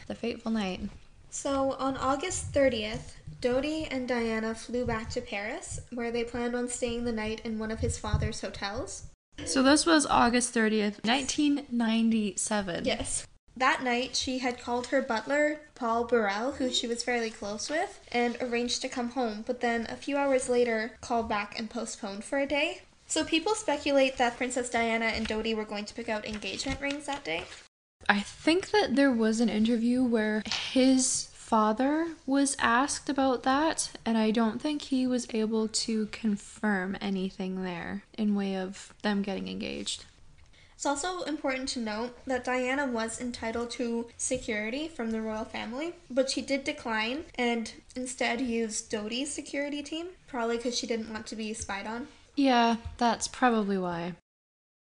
[0.07, 0.81] the fateful night.
[1.29, 6.69] So on August 30th, Dodi and Diana flew back to Paris, where they planned on
[6.69, 9.07] staying the night in one of his father's hotels.
[9.43, 12.85] So this was August 30th, 1997.
[12.85, 13.27] Yes.
[13.57, 17.99] That night, she had called her butler, Paul Burrell, who she was fairly close with,
[18.13, 22.23] and arranged to come home, but then a few hours later called back and postponed
[22.23, 22.83] for a day.
[23.07, 27.07] So people speculate that Princess Diana and Dodi were going to pick out engagement rings
[27.07, 27.43] that day.
[28.07, 34.17] I think that there was an interview where his father was asked about that, and
[34.17, 39.47] I don't think he was able to confirm anything there in way of them getting
[39.47, 40.05] engaged.
[40.73, 45.93] It's also important to note that Diana was entitled to security from the royal family,
[46.09, 51.27] but she did decline and instead used Dodi's security team, probably because she didn't want
[51.27, 52.07] to be spied on.
[52.35, 54.15] Yeah, that's probably why.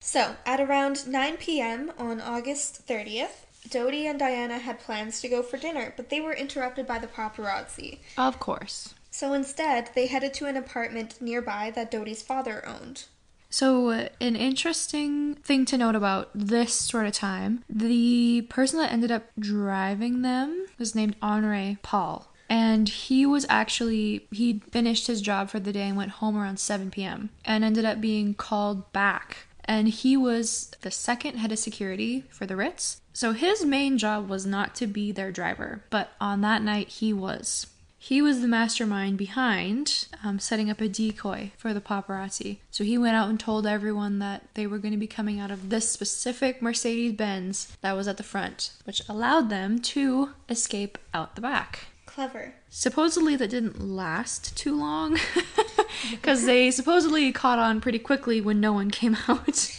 [0.03, 1.92] So, at around 9 p.m.
[1.99, 6.33] on August 30th, Dodi and Diana had plans to go for dinner, but they were
[6.33, 7.99] interrupted by the paparazzi.
[8.16, 8.94] Of course.
[9.11, 13.05] So instead, they headed to an apartment nearby that Dodi's father owned.
[13.53, 18.92] So, uh, an interesting thing to note about this sort of time the person that
[18.92, 22.29] ended up driving them was named Henri Paul.
[22.49, 26.59] And he was actually, he finished his job for the day and went home around
[26.59, 27.31] 7 p.m.
[27.44, 29.46] and ended up being called back.
[29.64, 33.01] And he was the second head of security for the Ritz.
[33.12, 37.12] So his main job was not to be their driver, but on that night he
[37.12, 37.66] was.
[38.03, 42.57] He was the mastermind behind um, setting up a decoy for the paparazzi.
[42.70, 45.51] So he went out and told everyone that they were going to be coming out
[45.51, 50.96] of this specific Mercedes Benz that was at the front, which allowed them to escape
[51.12, 51.88] out the back.
[52.07, 52.55] Clever.
[52.70, 55.18] Supposedly, that didn't last too long
[56.11, 59.76] because they supposedly caught on pretty quickly when no one came out.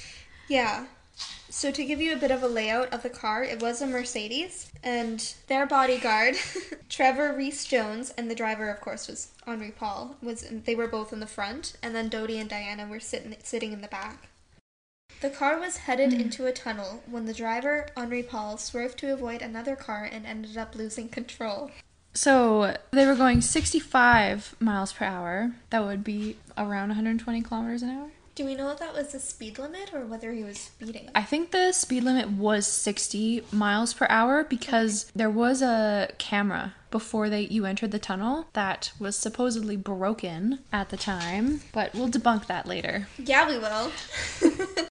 [0.49, 0.87] Yeah.
[1.49, 3.87] So to give you a bit of a layout of the car, it was a
[3.87, 6.35] Mercedes, and their bodyguard,
[6.89, 10.15] Trevor Rees Jones, and the driver, of course, was Henri Paul.
[10.21, 13.73] Was they were both in the front, and then Dodi and Diana were sitting sitting
[13.73, 14.29] in the back.
[15.21, 16.19] The car was headed hmm.
[16.21, 20.57] into a tunnel when the driver, Henri Paul, swerved to avoid another car and ended
[20.57, 21.69] up losing control.
[22.13, 25.51] So they were going 65 miles per hour.
[25.69, 28.09] That would be around 120 kilometers an hour.
[28.33, 31.09] Do we know if that was the speed limit or whether he was speeding?
[31.13, 36.73] I think the speed limit was 60 miles per hour because there was a camera
[36.91, 42.09] before they you entered the tunnel that was supposedly broken at the time, but we'll
[42.09, 43.07] debunk that later.
[43.17, 44.87] Yeah, we will.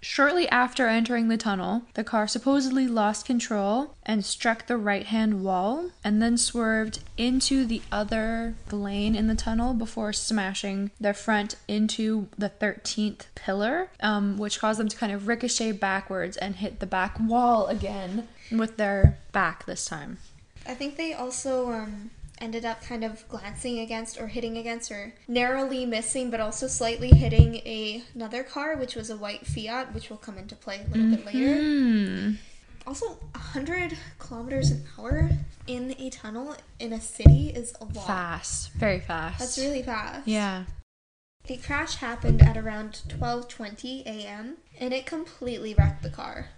[0.00, 5.42] Shortly after entering the tunnel, the car supposedly lost control and struck the right hand
[5.42, 11.56] wall and then swerved into the other lane in the tunnel before smashing their front
[11.66, 16.78] into the 13th pillar, um, which caused them to kind of ricochet backwards and hit
[16.78, 20.18] the back wall again with their back this time.
[20.66, 25.12] I think they also um, ended up kind of glancing against or hitting against or
[25.26, 30.10] narrowly missing but also slightly hitting a, another car which was a white fiat which
[30.10, 32.32] will come into play a little bit later Hmm.
[32.86, 35.30] also 100 kilometers an hour
[35.66, 38.72] in a tunnel in a city is a lot Fast.
[38.72, 39.38] Very fast.
[39.40, 40.64] that's really fast Yeah.
[41.46, 46.50] the crash happened at around 12.20 a.m and it completely wrecked the car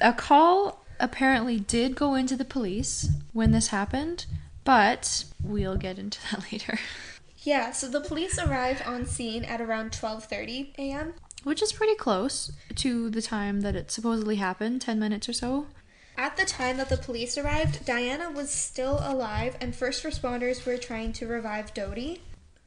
[0.00, 4.26] A call apparently did go into the police when this happened,
[4.64, 6.78] but we'll get into that later.
[7.38, 12.50] yeah so the police arrived on scene at around 12.30 a.m Which is pretty close
[12.76, 15.66] to the time that it supposedly happened 10 minutes or so.
[16.16, 20.78] At the time that the police arrived, Diana was still alive, and first responders were
[20.78, 22.20] trying to revive Dodi.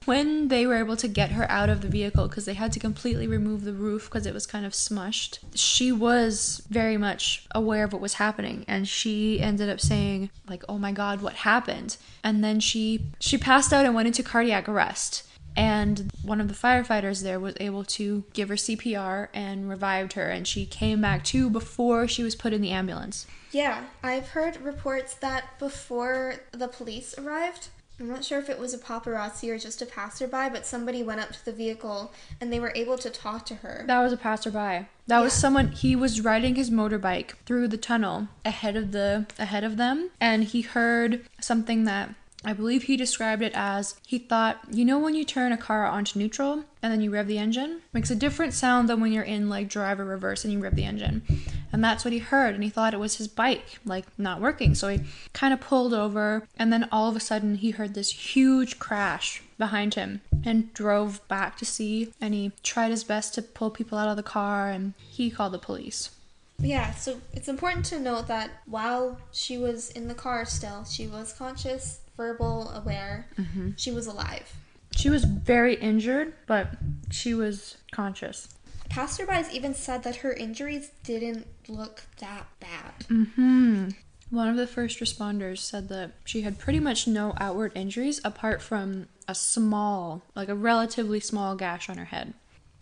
[0.08, 2.80] When they were able to get her out of the vehicle because they had to
[2.80, 7.84] completely remove the roof because it was kind of smushed, she was very much aware
[7.84, 11.98] of what was happening and she ended up saying like, "Oh my god, what happened?"
[12.24, 15.24] And then she she passed out and went into cardiac arrest.
[15.58, 20.30] And one of the firefighters there was able to give her CPR and revived her
[20.30, 23.28] and she came back to before she was put in the ambulance.
[23.52, 27.68] Yeah, I've heard reports that before the police arrived,
[28.00, 31.20] I'm not sure if it was a paparazzi or just a passerby, but somebody went
[31.20, 33.86] up to the vehicle and they were able to talk to her.
[33.88, 34.88] That was a passerby.
[35.08, 39.64] That was someone he was riding his motorbike through the tunnel ahead of the ahead
[39.64, 42.14] of them and he heard something that
[42.46, 45.86] I believe he described it as he thought, you know when you turn a car
[45.86, 47.82] onto neutral and then you rev the engine?
[47.94, 50.76] Makes a different sound than when you're in like drive or reverse and you rev
[50.76, 51.24] the engine.
[51.72, 54.76] And that's what he heard and he thought it was his bike like not working.
[54.76, 55.02] So he
[55.34, 59.44] kind of pulled over and then all of a sudden he heard this huge crash
[59.58, 63.98] behind him and drove back to see and he tried his best to pull people
[63.98, 66.12] out of the car and he called the police.
[66.60, 71.06] Yeah, so it's important to note that while she was in the car still, she
[71.06, 73.72] was conscious, verbal, aware, mm-hmm.
[73.78, 74.56] she was alive.
[74.92, 76.70] She was very injured, but
[77.12, 78.48] she was conscious.
[78.90, 83.06] Passerbys even said that her injuries didn't look that bad.
[83.10, 83.90] Hmm.
[84.30, 88.62] One of the first responders said that she had pretty much no outward injuries apart
[88.62, 92.34] from a small, like a relatively small gash on her head.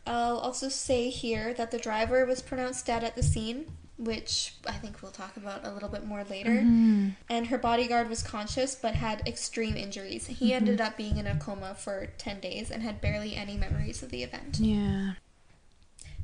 [0.07, 3.65] I'll also say here that the driver was pronounced dead at the scene,
[3.97, 6.51] which I think we'll talk about a little bit more later.
[7.29, 10.27] And her bodyguard was conscious but had extreme injuries.
[10.27, 14.01] He ended up being in a coma for 10 days and had barely any memories
[14.03, 14.59] of the event.
[14.59, 15.13] Yeah.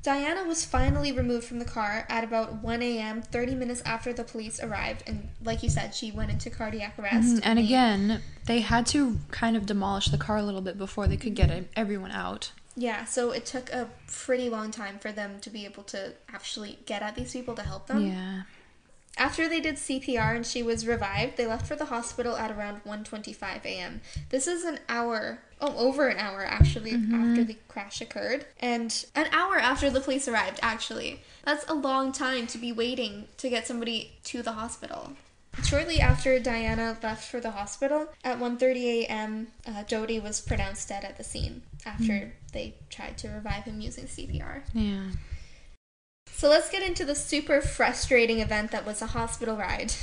[0.03, 4.23] Diana was finally removed from the car at about 1 a.m., 30 minutes after the
[4.23, 5.03] police arrived.
[5.05, 7.35] And like you said, she went into cardiac arrest.
[7.35, 10.77] Mhm, And they- again, they had to kind of demolish the car a little bit
[10.77, 12.51] before they could get everyone out.
[12.75, 16.79] Yeah, so it took a pretty long time for them to be able to actually
[16.85, 18.07] get at these people to help them.
[18.07, 18.41] Yeah.
[19.17, 22.81] After they did CPR and she was revived, they left for the hospital at around
[22.85, 24.01] 1:25 a.m.
[24.29, 29.27] This is an hour, oh, over an hour actually after the crash occurred, and an
[29.31, 30.59] hour after the police arrived.
[30.61, 35.13] Actually, that's a long time to be waiting to get somebody to the hospital.
[35.63, 41.03] Shortly after Diana left for the hospital, at 1:30 a.m., uh, Dodi was pronounced dead
[41.03, 44.63] at the scene after they tried to revive him using CPR.
[44.73, 45.11] Yeah.
[46.31, 49.93] So let's get into the super frustrating event that was a hospital ride.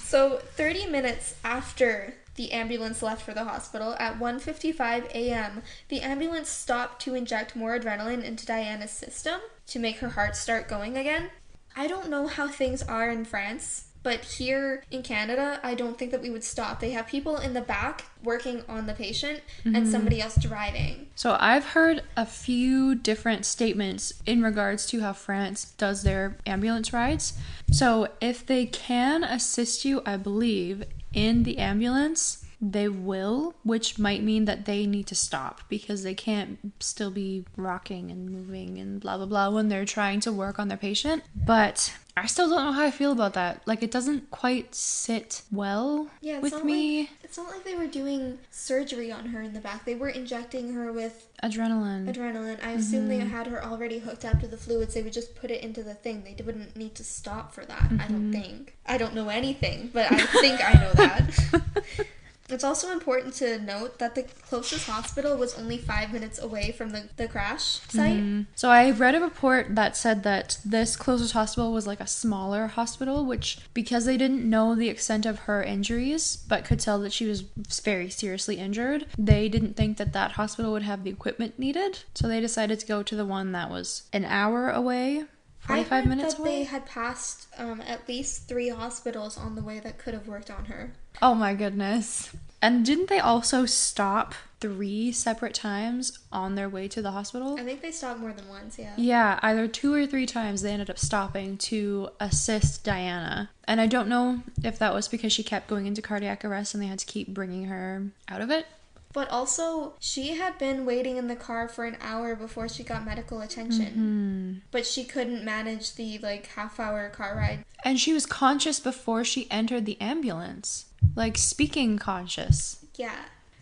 [0.00, 6.48] So 30 minutes after the ambulance left for the hospital at 1:55 a.m., the ambulance
[6.48, 11.30] stopped to inject more adrenaline into Diana's system to make her heart start going again.
[11.76, 16.10] I don't know how things are in France, But here in Canada, I don't think
[16.12, 16.80] that we would stop.
[16.80, 19.90] They have people in the back working on the patient and mm-hmm.
[19.90, 21.08] somebody else driving.
[21.14, 26.92] So I've heard a few different statements in regards to how France does their ambulance
[26.92, 27.34] rides.
[27.70, 34.22] So if they can assist you, I believe, in the ambulance, they will, which might
[34.22, 39.00] mean that they need to stop because they can't still be rocking and moving and
[39.00, 41.22] blah blah blah when they're trying to work on their patient.
[41.34, 43.62] But I still don't know how I feel about that.
[43.66, 47.00] Like it doesn't quite sit well Yeah, with me.
[47.00, 49.86] Like, it's not like they were doing surgery on her in the back.
[49.86, 52.12] They were injecting her with Adrenaline.
[52.12, 52.58] adrenaline.
[52.62, 52.78] I mm-hmm.
[52.78, 54.92] assume they had her already hooked up to the fluids.
[54.92, 56.24] They would just put it into the thing.
[56.24, 57.84] They wouldn't need to stop for that.
[57.84, 58.32] I don't mm-hmm.
[58.32, 58.76] think.
[58.84, 61.62] I don't know anything, but I think I know that.
[62.50, 66.90] It's also important to note that the closest hospital was only five minutes away from
[66.90, 68.46] the, the crash site.
[68.54, 72.66] So I read a report that said that this closest hospital was like a smaller
[72.68, 77.12] hospital, which because they didn't know the extent of her injuries, but could tell that
[77.12, 77.42] she was
[77.82, 82.00] very seriously injured, they didn't think that that hospital would have the equipment needed.
[82.14, 85.24] So they decided to go to the one that was an hour away,
[85.68, 86.50] I 45 heard minutes that away.
[86.50, 90.50] they had passed um, at least three hospitals on the way that could have worked
[90.50, 90.92] on her.
[91.22, 92.34] Oh my goodness.
[92.62, 97.58] And didn't they also stop three separate times on their way to the hospital?
[97.58, 98.92] I think they stopped more than once, yeah.
[98.96, 103.50] Yeah, either two or three times they ended up stopping to assist Diana.
[103.64, 106.82] And I don't know if that was because she kept going into cardiac arrest and
[106.82, 108.66] they had to keep bringing her out of it.
[109.12, 113.04] But also, she had been waiting in the car for an hour before she got
[113.04, 113.86] medical attention.
[113.86, 114.52] Mm-hmm.
[114.70, 117.64] But she couldn't manage the like half hour car ride.
[117.84, 120.84] And she was conscious before she entered the ambulance.
[121.14, 122.84] Like speaking conscious.
[122.94, 123.16] Yeah.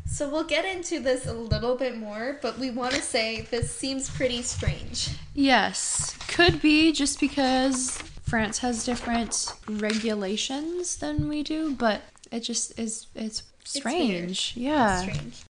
[0.06, 3.74] So we'll get into this a little bit more, but we want to say this
[3.74, 5.10] seems pretty strange.
[5.34, 12.78] Yes, could be just because France has different regulations than we do, but it just
[12.78, 14.54] is it's strange.
[14.56, 15.02] yeah.
[15.02, 15.44] Strange.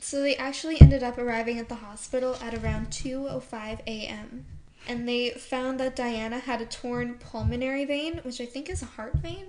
[0.00, 4.46] So they actually ended up arriving at the hospital at around 2:05 a.m.
[4.88, 8.86] And they found that Diana had a torn pulmonary vein, which I think is a
[8.86, 9.46] heart vein.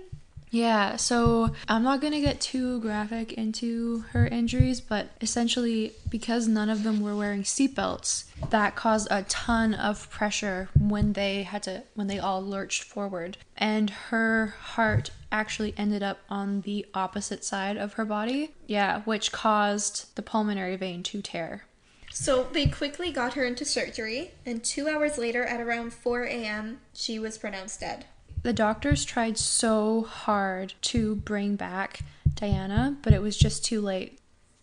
[0.54, 6.46] Yeah, so I'm not going to get too graphic into her injuries, but essentially, because
[6.46, 11.64] none of them were wearing seatbelts, that caused a ton of pressure when they had
[11.64, 13.36] to, when they all lurched forward.
[13.56, 18.54] And her heart actually ended up on the opposite side of her body.
[18.68, 21.64] Yeah, which caused the pulmonary vein to tear.
[22.12, 26.78] So they quickly got her into surgery, and two hours later, at around 4 a.m.,
[26.92, 28.06] she was pronounced dead.
[28.44, 32.00] The doctors tried so hard to bring back
[32.34, 34.18] Diana, but it was just too late.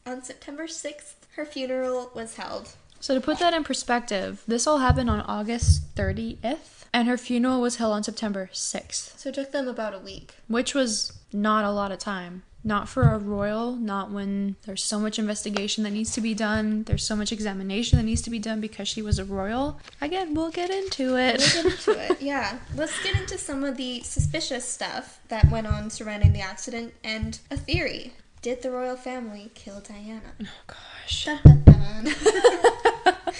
[0.05, 2.69] On September 6th, her funeral was held.
[2.99, 7.59] So, to put that in perspective, this all happened on August 30th, and her funeral
[7.59, 10.35] was held on September 6th, So it took them about a week.
[10.47, 12.43] which was not a lot of time.
[12.63, 16.83] Not for a royal, not when there's so much investigation that needs to be done,
[16.83, 19.79] there's so much examination that needs to be done because she was a royal.
[19.99, 21.39] Again, we'll get into it.
[21.39, 22.21] We'll get into it.
[22.21, 22.59] Yeah.
[22.75, 27.39] Let's get into some of the suspicious stuff that went on surrounding the accident and
[27.49, 28.13] a theory.
[28.43, 30.21] Did the royal family kill Diana?
[30.41, 31.25] oh gosh.
[31.25, 33.13] Dun, dun, dun.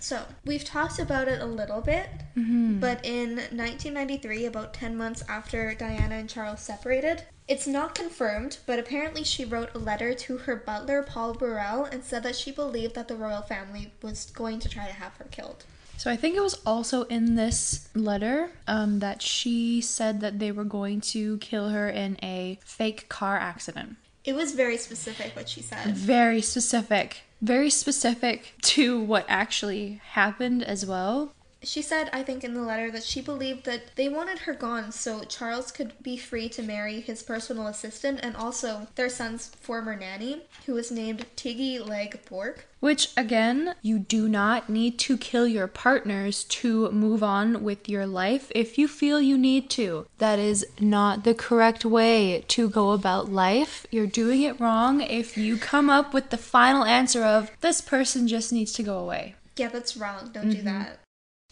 [0.00, 2.80] so, we've talked about it a little bit, Mm-hmm.
[2.80, 8.78] but in 1993, about 10 months after Diana and Charles separated, it's not confirmed, but
[8.78, 12.94] apparently she wrote a letter to her butler, Paul Burrell, and said that she believed
[12.94, 15.66] that the royal family was going to try to have her killed.
[15.98, 20.50] So I think it was also in this letter um, that she said that they
[20.50, 23.96] were going to kill her in a fake car accident.
[24.24, 25.94] It was very specific what she said.
[25.94, 27.24] Very specific.
[27.42, 31.34] Very specific to what actually happened as well.
[31.64, 34.90] She said, I think in the letter, that she believed that they wanted her gone
[34.92, 39.94] so Charles could be free to marry his personal assistant and also their son's former
[39.94, 42.66] nanny, who was named Tiggy Legge-Bourke.
[42.80, 48.06] Which, again, you do not need to kill your partners to move on with your
[48.06, 50.06] life if you feel you need to.
[50.18, 53.86] That is not the correct way to go about life.
[53.92, 58.26] You're doing it wrong if you come up with the final answer of this person
[58.26, 59.36] just needs to go away.
[59.56, 60.30] Yeah, that's wrong.
[60.32, 60.66] Don't do mm-hmm.
[60.66, 60.98] that.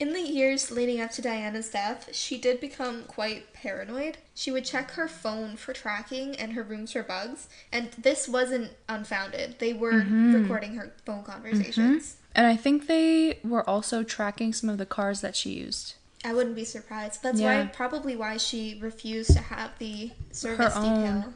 [0.01, 4.17] In the years leading up to Diana's death, she did become quite paranoid.
[4.35, 8.73] She would check her phone for tracking and her rooms for bugs, and this wasn't
[8.89, 9.57] unfounded.
[9.59, 10.41] They were mm-hmm.
[10.41, 11.77] recording her phone conversations.
[12.15, 12.17] Mm-hmm.
[12.35, 15.97] And I think they were also tracking some of the cars that she used.
[16.25, 17.23] I wouldn't be surprised.
[17.23, 17.61] That's Yeah.
[17.61, 21.35] why probably why she refused to have the service Her own.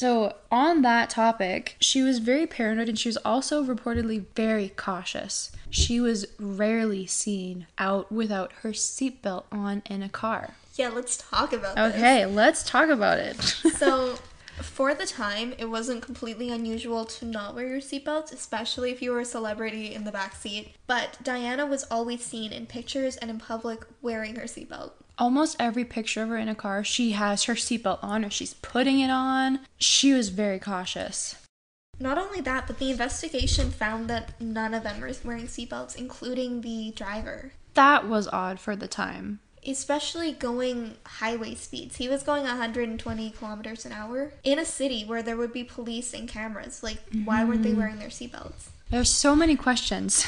[0.00, 5.52] So, on that topic, she was very paranoid and she was also reportedly very cautious.
[5.68, 10.54] She was rarely seen out without her seatbelt on in a car.
[10.76, 11.96] Yeah, let's talk about this.
[11.96, 13.36] Okay, let's talk about it.
[13.76, 14.18] So,
[14.62, 19.10] for the time, it wasn't completely unusual to not wear your seatbelt, especially if you
[19.10, 20.76] were a celebrity in the back seat.
[20.86, 24.92] But Diana was always seen in pictures and in public wearing her seatbelt.
[25.20, 28.54] Almost every picture of her in a car, she has her seatbelt on or she's
[28.54, 29.60] putting it on.
[29.76, 31.36] She was very cautious.
[32.00, 36.62] Not only that, but the investigation found that none of them were wearing seatbelts, including
[36.62, 37.52] the driver.
[37.74, 39.40] That was odd for the time.
[39.66, 41.96] Especially going highway speeds.
[41.96, 46.14] He was going 120 kilometers an hour in a city where there would be police
[46.14, 46.82] and cameras.
[46.82, 46.96] Like,
[47.26, 47.78] why weren't they mm-hmm.
[47.78, 48.70] wearing their seatbelts?
[48.88, 50.26] There's so many questions.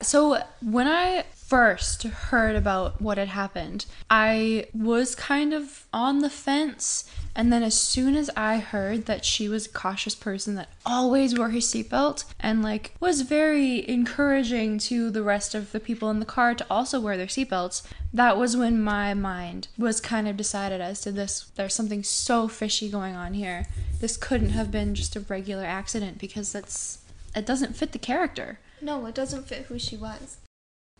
[0.00, 6.30] So, when I first heard about what had happened, I was kind of on the
[6.30, 7.04] fence.
[7.36, 11.36] And then, as soon as I heard that she was a cautious person that always
[11.36, 16.20] wore her seatbelt and, like, was very encouraging to the rest of the people in
[16.20, 17.82] the car to also wear their seatbelts,
[18.14, 22.48] that was when my mind was kind of decided as to this there's something so
[22.48, 23.66] fishy going on here.
[24.00, 27.00] This couldn't have been just a regular accident because that's
[27.36, 28.58] it doesn't fit the character.
[28.80, 30.38] No, it doesn't fit who she was.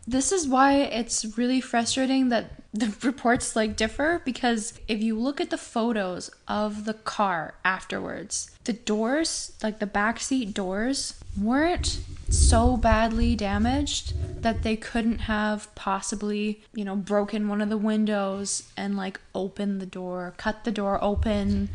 [0.07, 5.41] This is why it's really frustrating that the reports like differ because if you look
[5.41, 12.01] at the photos of the car afterwards, the doors, like the backseat doors, weren't
[12.31, 18.65] so badly damaged that they couldn't have possibly, you know, broken one of the windows
[18.77, 21.69] and like opened the door, cut the door open.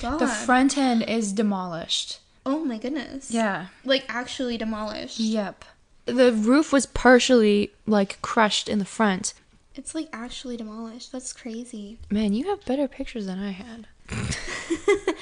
[0.00, 0.18] God.
[0.18, 2.18] The front end is demolished.
[2.46, 3.30] oh my goodness.
[3.30, 3.66] Yeah.
[3.84, 5.20] Like, actually demolished.
[5.20, 5.64] Yep.
[6.12, 9.34] The roof was partially like crushed in the front.
[9.74, 11.12] It's like actually demolished.
[11.12, 11.98] That's crazy.
[12.10, 13.86] Man, you have better pictures than I had.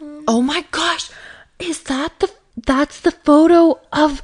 [0.00, 1.10] Um, oh my gosh.
[1.58, 4.22] Is that the that's the photo of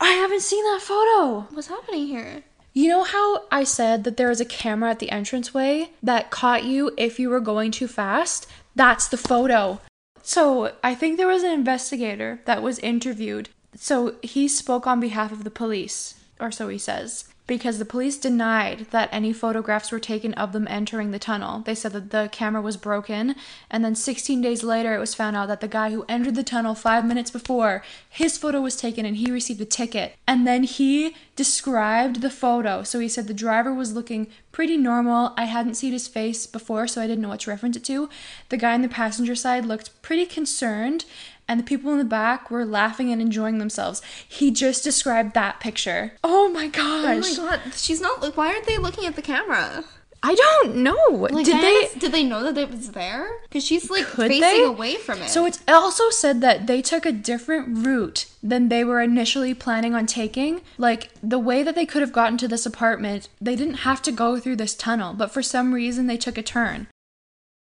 [0.00, 1.46] I haven't seen that photo.
[1.52, 2.42] What's happening here?
[2.72, 6.64] You know how I said that there was a camera at the entranceway that caught
[6.64, 8.46] you if you were going too fast?
[8.76, 9.80] That's the photo.
[10.22, 13.48] So, I think there was an investigator that was interviewed.
[13.74, 18.18] So, he spoke on behalf of the police, or so he says, because the police
[18.18, 21.60] denied that any photographs were taken of them entering the tunnel.
[21.60, 23.34] They said that the camera was broken,
[23.70, 26.42] and then 16 days later, it was found out that the guy who entered the
[26.42, 30.14] tunnel five minutes before, his photo was taken and he received a ticket.
[30.26, 32.82] And then he described the photo.
[32.82, 35.32] So he said the driver was looking pretty normal.
[35.38, 38.10] I hadn't seen his face before, so I didn't know what to reference it to.
[38.50, 41.06] The guy on the passenger side looked pretty concerned,
[41.48, 44.02] and the people in the back were laughing and enjoying themselves.
[44.28, 46.12] He just described that picture.
[46.22, 47.30] Oh my Oh gosh.
[47.30, 48.36] my god, she's not.
[48.36, 49.84] Why aren't they looking at the camera?
[50.20, 50.96] I don't know.
[51.10, 53.30] Like, did Diana's- they Did they know that it was there?
[53.44, 54.64] Because she's like facing they?
[54.64, 55.28] away from it.
[55.30, 59.94] So it's also said that they took a different route than they were initially planning
[59.94, 60.60] on taking.
[60.76, 64.10] Like the way that they could have gotten to this apartment, they didn't have to
[64.12, 66.88] go through this tunnel, but for some reason they took a turn.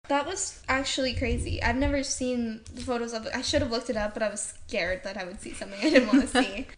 [0.08, 1.62] That was actually crazy.
[1.62, 3.32] I've never seen the photos of it.
[3.36, 5.80] I should have looked it up, but I was scared that I would see something
[5.80, 6.68] I didn't want to see.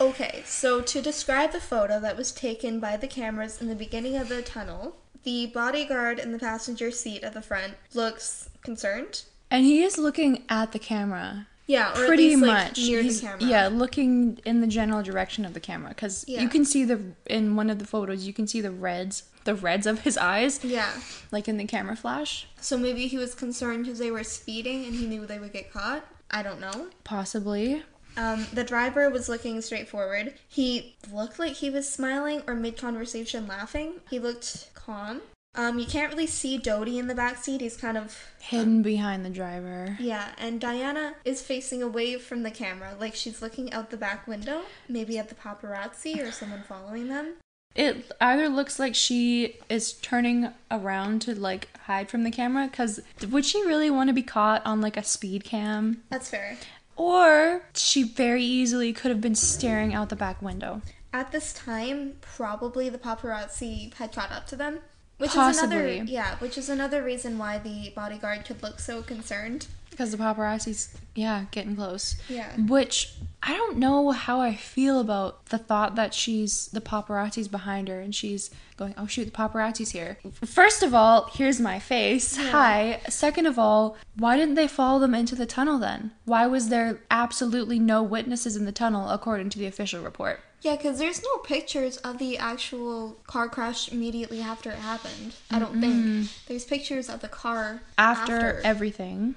[0.00, 4.14] Okay, so to describe the photo that was taken by the cameras in the beginning
[4.16, 9.22] of the tunnel, the bodyguard in the passenger seat at the front looks concerned.
[9.50, 11.48] And he is looking at the camera.
[11.66, 12.78] Yeah, or Pretty at least, like, much.
[12.78, 13.42] near He's- the camera.
[13.44, 16.42] Yeah, looking in the general direction of the camera cuz Yeah.
[16.42, 19.54] you can see the in one of the photos you can see the reds, the
[19.54, 20.92] reds of his eyes Yeah.
[21.32, 22.46] like in the camera flash.
[22.60, 25.72] So maybe he was concerned because they were speeding and he knew they would get
[25.72, 26.04] caught.
[26.30, 26.88] I don't know.
[27.04, 27.82] Possibly.
[28.18, 30.34] Um, the driver was looking straight forward.
[30.46, 33.94] He looked like he was smiling or mid conversation laughing.
[34.10, 35.22] He looked calm.
[35.54, 37.62] Um, you can't really see Dodi in the back seat.
[37.62, 39.96] He's kind of Hidden behind the driver.
[39.98, 44.26] yeah, and Diana is facing away from the camera, like she's looking out the back
[44.28, 47.34] window, maybe at the paparazzi or someone following them.
[47.74, 53.00] It either looks like she is turning around to like hide from the camera because
[53.30, 56.02] would she really want to be caught on like a speed cam?
[56.10, 56.56] That's fair.
[56.96, 60.82] Or she very easily could have been staring out the back window.
[61.12, 64.80] At this time, probably the paparazzi had caught up to them.
[65.18, 65.76] Which is Possibly.
[65.76, 69.66] another yeah, which is another reason why the bodyguard could look so concerned.
[69.98, 72.14] Because the paparazzi's, yeah, getting close.
[72.28, 72.54] Yeah.
[72.56, 77.88] Which I don't know how I feel about the thought that she's the paparazzi's behind
[77.88, 80.18] her and she's going, oh shoot, the paparazzi's here.
[80.44, 82.36] First of all, here's my face.
[82.36, 83.00] Hi.
[83.08, 86.12] Second of all, why didn't they follow them into the tunnel then?
[86.26, 90.38] Why was there absolutely no witnesses in the tunnel according to the official report?
[90.62, 95.34] Yeah, because there's no pictures of the actual car crash immediately after it happened.
[95.50, 96.30] I don't think.
[96.46, 99.34] There's pictures of the car After, everything.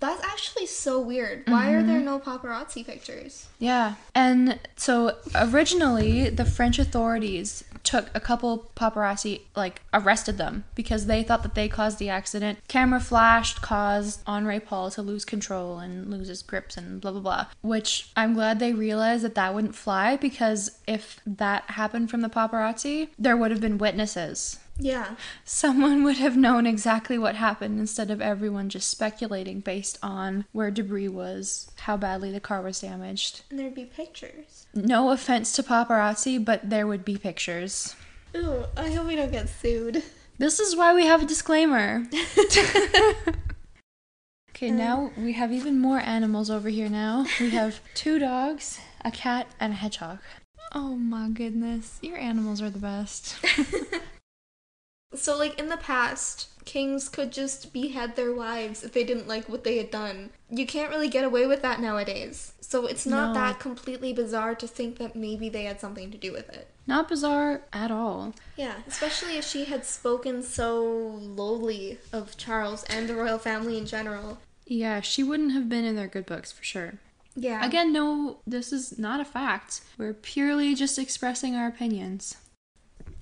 [0.00, 1.44] That's actually so weird.
[1.46, 2.04] Why are there mm-hmm.
[2.04, 3.48] no paparazzi pictures?
[3.58, 3.94] Yeah.
[4.14, 11.22] And so originally, the French authorities took a couple paparazzi, like, arrested them because they
[11.22, 12.58] thought that they caused the accident.
[12.66, 17.20] Camera flashed, caused Henri Paul to lose control and lose his grips and blah, blah,
[17.20, 17.46] blah.
[17.62, 22.30] Which I'm glad they realized that that wouldn't fly because if that happened from the
[22.30, 24.58] paparazzi, there would have been witnesses.
[24.78, 25.14] Yeah.
[25.44, 30.70] Someone would have known exactly what happened instead of everyone just speculating based on where
[30.70, 33.42] debris was, how badly the car was damaged.
[33.50, 34.66] And there'd be pictures.
[34.74, 37.94] No offense to paparazzi, but there would be pictures.
[38.36, 40.02] Ooh, I hope we don't get sued.
[40.36, 42.04] This is why we have a disclaimer.
[44.50, 47.24] okay, um, now we have even more animals over here now.
[47.38, 50.18] We have two dogs, a cat, and a hedgehog.
[50.72, 53.36] Oh my goodness, your animals are the best.
[55.16, 59.48] So, like in the past, kings could just behead their wives if they didn't like
[59.48, 60.30] what they had done.
[60.50, 62.52] You can't really get away with that nowadays.
[62.60, 63.40] So, it's not No.
[63.40, 66.68] that completely bizarre to think that maybe they had something to do with it.
[66.86, 68.34] Not bizarre at all.
[68.56, 73.86] Yeah, especially if she had spoken so lowly of Charles and the royal family in
[73.86, 74.38] general.
[74.66, 76.94] Yeah, she wouldn't have been in their good books for sure.
[77.36, 77.64] Yeah.
[77.64, 79.80] Again, no, this is not a fact.
[79.98, 82.36] We're purely just expressing our opinions.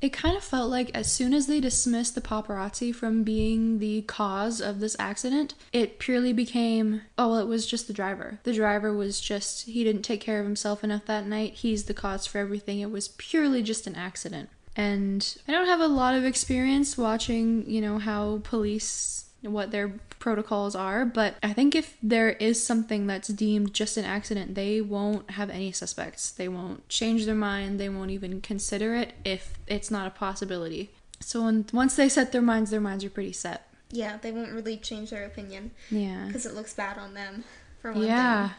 [0.02, 4.02] It kind of felt like as soon as they dismissed the paparazzi from being the
[4.02, 8.40] cause of this accident, it purely became, oh, well, it was just the driver.
[8.42, 11.54] The driver was just, he didn't take care of himself enough that night.
[11.54, 12.80] He's the cause for everything.
[12.80, 14.48] It was purely just an accident.
[14.74, 19.92] And I don't have a lot of experience watching, you know, how police what their
[20.26, 24.80] protocols are, but I think if there is something that's deemed just an accident, they
[24.80, 26.30] won't have any suspects.
[26.30, 30.90] They won't change their mind, they won't even consider it if it's not a possibility.
[31.18, 33.68] So when, once they set their minds, their minds are pretty set.
[33.90, 36.24] yeah, they won't really change their opinion Yeah.
[36.28, 37.42] because it looks bad on them,
[37.80, 38.48] for one Yeah.
[38.48, 38.56] thing.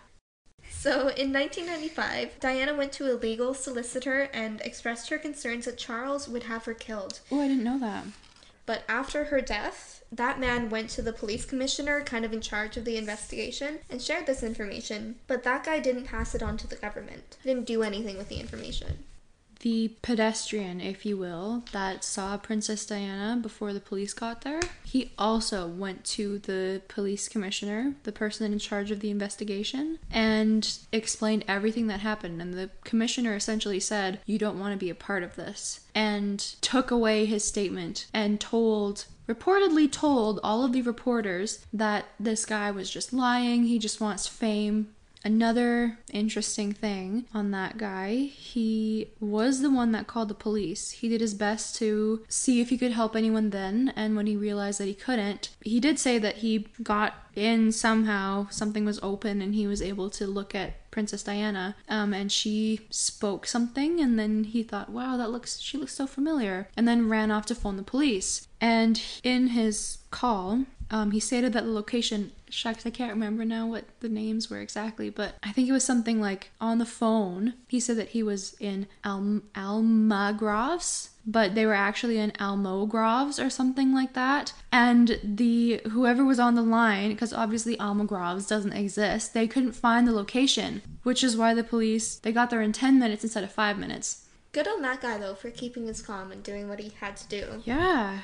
[0.70, 6.28] So in 1995, Diana went to a legal solicitor and expressed her concerns that Charles
[6.28, 7.22] would have her killed.
[7.32, 8.04] Oh, I didn't know that.
[8.66, 12.78] But after her death, that man went to the police commissioner, kind of in charge
[12.78, 15.16] of the investigation, and shared this information.
[15.28, 17.38] But that guy didn't pass it on to the government.
[17.44, 19.04] Didn't do anything with the information.
[19.64, 25.14] The pedestrian, if you will, that saw Princess Diana before the police got there, he
[25.18, 31.46] also went to the police commissioner, the person in charge of the investigation, and explained
[31.48, 32.42] everything that happened.
[32.42, 36.40] And the commissioner essentially said, You don't want to be a part of this, and
[36.60, 42.70] took away his statement and told reportedly told all of the reporters that this guy
[42.72, 44.93] was just lying, he just wants fame,
[45.26, 50.92] Another interesting thing on that guy, he was the one that called the police.
[50.92, 54.36] He did his best to see if he could help anyone then, and when he
[54.36, 59.42] realized that he couldn't, he did say that he got in somehow, something was open,
[59.42, 64.20] and he was able to look at Princess Diana, um, and she spoke something, and
[64.20, 67.56] then he thought, wow, that looks, she looks so familiar, and then ran off to
[67.56, 68.48] phone the police.
[68.60, 73.68] And in his call, um, he stated that the location, shucks, I can't remember now
[73.68, 77.56] what the names were exactly, but I think it was something like on the phone.
[77.68, 83.50] He said that he was in Al- Almagraves, but they were actually in Almograves or
[83.50, 84.54] something like that.
[84.72, 90.08] And the whoever was on the line, because obviously Almograves doesn't exist, they couldn't find
[90.08, 93.52] the location, which is why the police they got there in ten minutes instead of
[93.52, 94.26] five minutes.
[94.52, 97.28] Good on that guy, though, for keeping his calm and doing what he had to
[97.28, 97.64] do.
[97.66, 98.20] Yeah.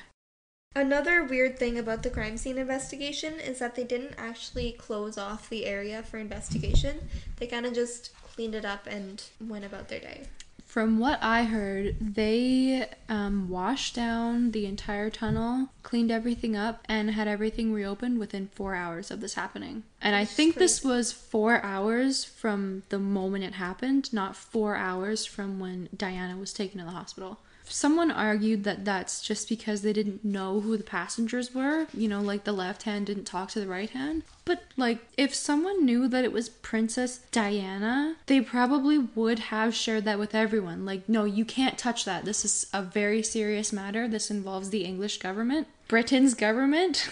[0.76, 5.50] Another weird thing about the crime scene investigation is that they didn't actually close off
[5.50, 7.10] the area for investigation.
[7.38, 10.22] They kind of just cleaned it up and went about their day.
[10.64, 17.10] From what I heard, they um, washed down the entire tunnel, cleaned everything up, and
[17.10, 19.82] had everything reopened within four hours of this happening.
[20.00, 24.76] And I That's think this was four hours from the moment it happened, not four
[24.76, 27.40] hours from when Diana was taken to the hospital.
[27.72, 31.88] Someone argued that that's just because they didn't know who the passengers were.
[31.94, 34.24] You know, like the left hand didn't talk to the right hand.
[34.46, 40.06] But, like, if someone knew that it was Princess Diana, they probably would have shared
[40.06, 40.86] that with everyone.
[40.86, 42.26] Like, no, you can't touch that.
[42.26, 44.08] This is a very serious matter.
[44.08, 47.08] This involves the English government, Britain's government,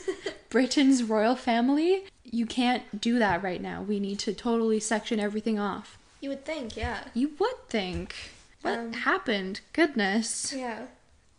[0.48, 2.04] Britain's royal family.
[2.24, 3.82] You can't do that right now.
[3.82, 5.98] We need to totally section everything off.
[6.20, 7.00] You would think, yeah.
[7.14, 8.14] You would think.
[8.62, 9.60] What Um, happened?
[9.72, 10.52] Goodness.
[10.52, 10.86] Yeah.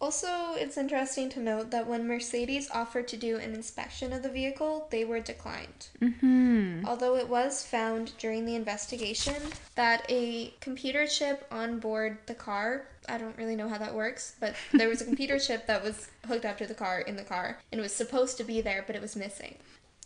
[0.01, 4.29] Also, it's interesting to note that when Mercedes offered to do an inspection of the
[4.29, 5.87] vehicle, they were declined.
[6.01, 6.85] Mm-hmm.
[6.85, 9.35] Although it was found during the investigation
[9.75, 14.35] that a computer chip on board the car, I don't really know how that works,
[14.39, 17.23] but there was a computer chip that was hooked up to the car in the
[17.23, 19.55] car and it was supposed to be there, but it was missing.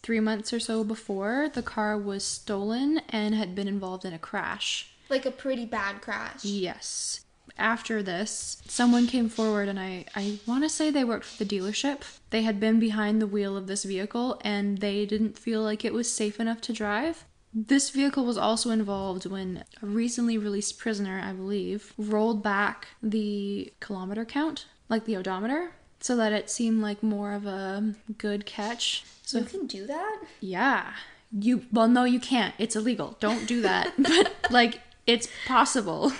[0.01, 4.19] Three months or so before, the car was stolen and had been involved in a
[4.19, 4.89] crash.
[5.13, 6.43] Like a pretty bad crash.
[6.43, 7.19] Yes.
[7.55, 11.55] After this, someone came forward, and I, I want to say they worked for the
[11.55, 11.99] dealership.
[12.31, 15.93] They had been behind the wheel of this vehicle and they didn't feel like it
[15.93, 17.25] was safe enough to drive.
[17.53, 23.71] This vehicle was also involved when a recently released prisoner, I believe, rolled back the
[23.81, 29.03] kilometer count, like the odometer, so that it seemed like more of a good catch.
[29.21, 30.21] So You can do that?
[30.39, 30.93] yeah.
[31.35, 32.53] You well no you can't.
[32.59, 33.17] It's illegal.
[33.19, 33.93] Don't do that.
[33.99, 36.11] but like it's possible.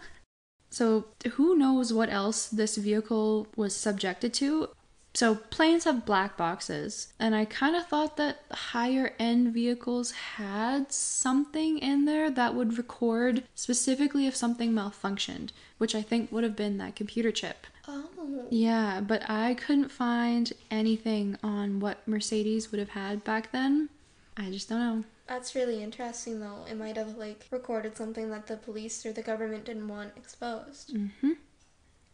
[0.70, 4.68] so who knows what else this vehicle was subjected to?
[5.14, 10.90] So planes have black boxes, and I kind of thought that higher end vehicles had
[10.90, 16.56] something in there that would record specifically if something malfunctioned, which I think would have
[16.56, 17.66] been that computer chip.
[17.86, 18.08] Oh.
[18.48, 23.90] Yeah, but I couldn't find anything on what Mercedes would have had back then.
[24.36, 25.04] I just don't know.
[25.32, 26.66] That's really interesting though.
[26.70, 30.94] It might have like recorded something that the police or the government didn't want exposed.
[30.94, 31.30] Mm-hmm.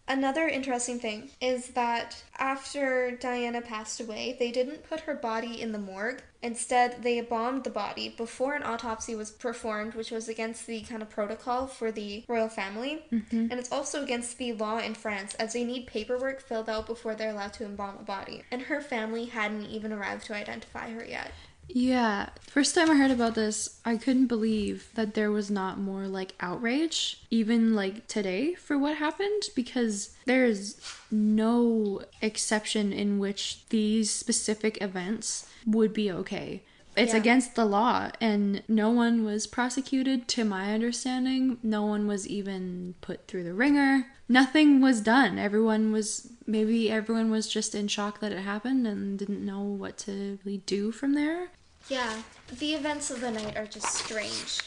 [0.07, 5.73] Another interesting thing is that after Diana passed away, they didn't put her body in
[5.73, 6.23] the morgue.
[6.43, 11.03] Instead, they embalmed the body before an autopsy was performed, which was against the kind
[11.03, 13.05] of protocol for the royal family.
[13.51, 17.17] And it's also against the law in France, as they need paperwork filled out before
[17.17, 18.45] they're allowed to embalm a body.
[18.53, 21.33] And her family hadn't even arrived to identify her yet.
[21.71, 26.07] Yeah, first time I heard about this, I couldn't believe that there was not more
[26.09, 33.69] like outrage, even like today, for what happened, because there is no exception in which
[33.69, 36.63] these specific events would be okay.
[36.97, 37.19] It's Yeah.
[37.21, 41.59] against the law, and no one was prosecuted, to my understanding.
[41.63, 44.07] No one was even put through the ringer.
[44.29, 45.39] Nothing was done.
[45.39, 49.97] Everyone was, maybe everyone was just in shock that it happened and didn't know what
[49.99, 51.51] to really do from there.
[51.89, 52.23] Yeah,
[52.59, 54.61] the events of the night are just strange.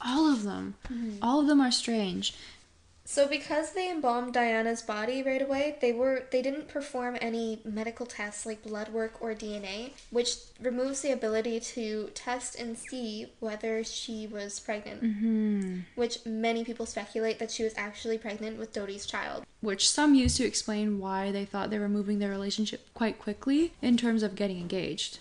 [0.00, 0.74] All of them.
[1.20, 2.34] All of them are strange.
[3.04, 8.04] So because they embalmed Diana's body right away, they were they didn't perform any medical
[8.04, 13.82] tests like blood work or DNA, which removes the ability to test and see whether
[13.82, 15.00] she was pregnant.
[15.00, 15.78] Hmm.
[15.94, 19.46] Which many people speculate that she was actually pregnant with Dodi's child.
[19.62, 23.72] Which some use to explain why they thought they were moving their relationship quite quickly
[23.80, 25.18] in terms of getting engaged.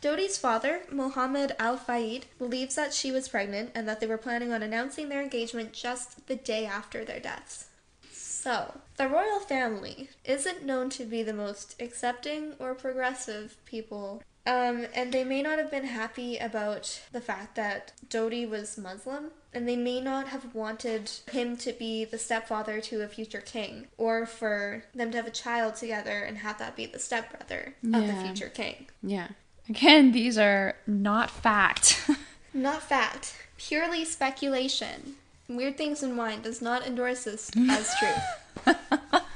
[0.00, 4.52] Dodi's father, Mohammed Al Fayed, believes that she was pregnant and that they were planning
[4.52, 7.66] on announcing their engagement just the day after their deaths.
[8.12, 14.22] So, the royal family isn't known to be the most accepting or progressive people.
[14.46, 19.32] Um, and they may not have been happy about the fact that Dodi was Muslim,
[19.52, 23.88] and they may not have wanted him to be the stepfather to a future king,
[23.98, 28.06] or for them to have a child together and have that be the stepbrother of
[28.06, 28.86] the future king.
[29.02, 29.28] Yeah.
[29.68, 32.08] Again, these are not fact.
[32.54, 35.14] Not fact, purely speculation.
[35.48, 38.74] Weird Things in Wine does not endorse this as truth.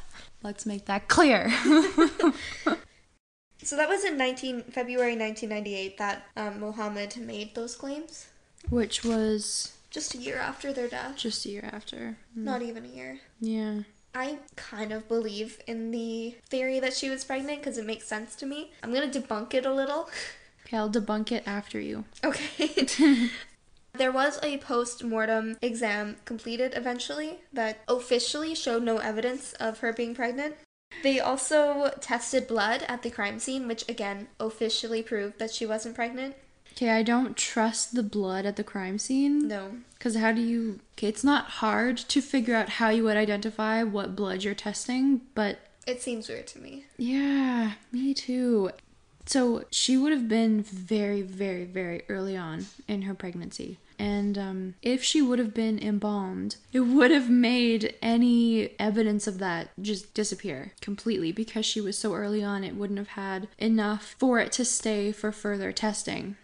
[0.43, 1.53] Let's make that clear.
[3.63, 8.27] So that was in 19 February 1998 that um, Mohammed made those claims.
[8.71, 11.17] Which was Just a year after their death.
[11.17, 12.17] just a year after.
[12.35, 13.21] Not even a year.
[13.41, 13.81] Yeah.
[14.15, 18.35] I kind of believe in the theory that she was pregnant because it makes sense
[18.37, 18.73] to me.
[18.83, 20.09] I'm gonna debunk it a little.
[20.67, 22.05] Okay, I'll debunk it after you.
[22.25, 22.87] Okay.
[23.95, 29.93] there was a post mortem exam completed eventually that officially showed no evidence of her
[29.93, 30.57] being pregnant.
[31.03, 35.95] They also tested blood at the crime scene, which again officially proved that she wasn't
[35.95, 36.37] pregnant.
[36.73, 39.47] Okay, I don't trust the blood at the crime scene.
[39.49, 39.73] No.
[39.99, 40.81] Because how do you.
[40.99, 45.21] Okay, it's not hard to figure out how you would identify what blood you're testing,
[45.35, 46.87] but It seems weird to me.
[46.97, 48.71] yeah, me too.
[49.27, 53.79] So she would have been very, very, very early on in her pregnancy.
[53.97, 59.39] And um, if she would have been embalmed, it would have made any evidence of
[59.39, 64.17] that just disappear completely because she was so early on, it wouldn't have had enough
[64.19, 66.37] for it to stay for further testing.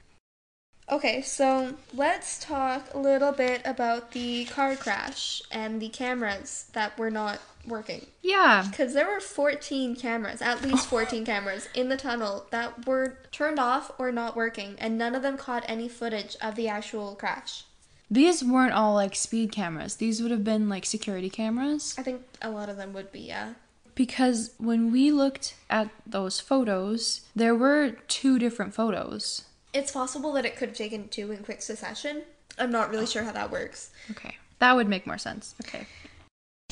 [0.91, 6.97] Okay, so let's talk a little bit about the car crash and the cameras that
[6.99, 8.07] were not working.
[8.22, 8.64] Yeah.
[8.70, 13.59] Because there were 14 cameras, at least 14 cameras, in the tunnel that were turned
[13.59, 17.64] off or not working, and none of them caught any footage of the actual crash.
[18.11, 19.97] These weren't all like speed cameras.
[19.97, 21.95] These would have been like security cameras.
[21.99, 23.53] I think a lot of them would be, yeah.
[23.95, 29.45] because when we looked at those photos, there were two different photos.
[29.79, 32.22] It's possible that it could have taken two in quick succession.
[32.59, 33.91] I'm not really sure how that works.
[34.11, 35.55] Okay, that would make more sense.
[35.64, 35.87] Okay.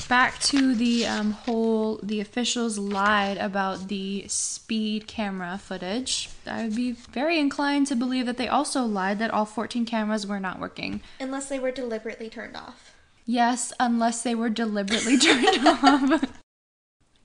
[0.09, 6.29] Back to the um, whole, the officials lied about the speed camera footage.
[6.45, 10.27] I would be very inclined to believe that they also lied that all 14 cameras
[10.27, 11.01] were not working.
[11.19, 12.93] Unless they were deliberately turned off.
[13.25, 16.41] Yes, unless they were deliberately turned off.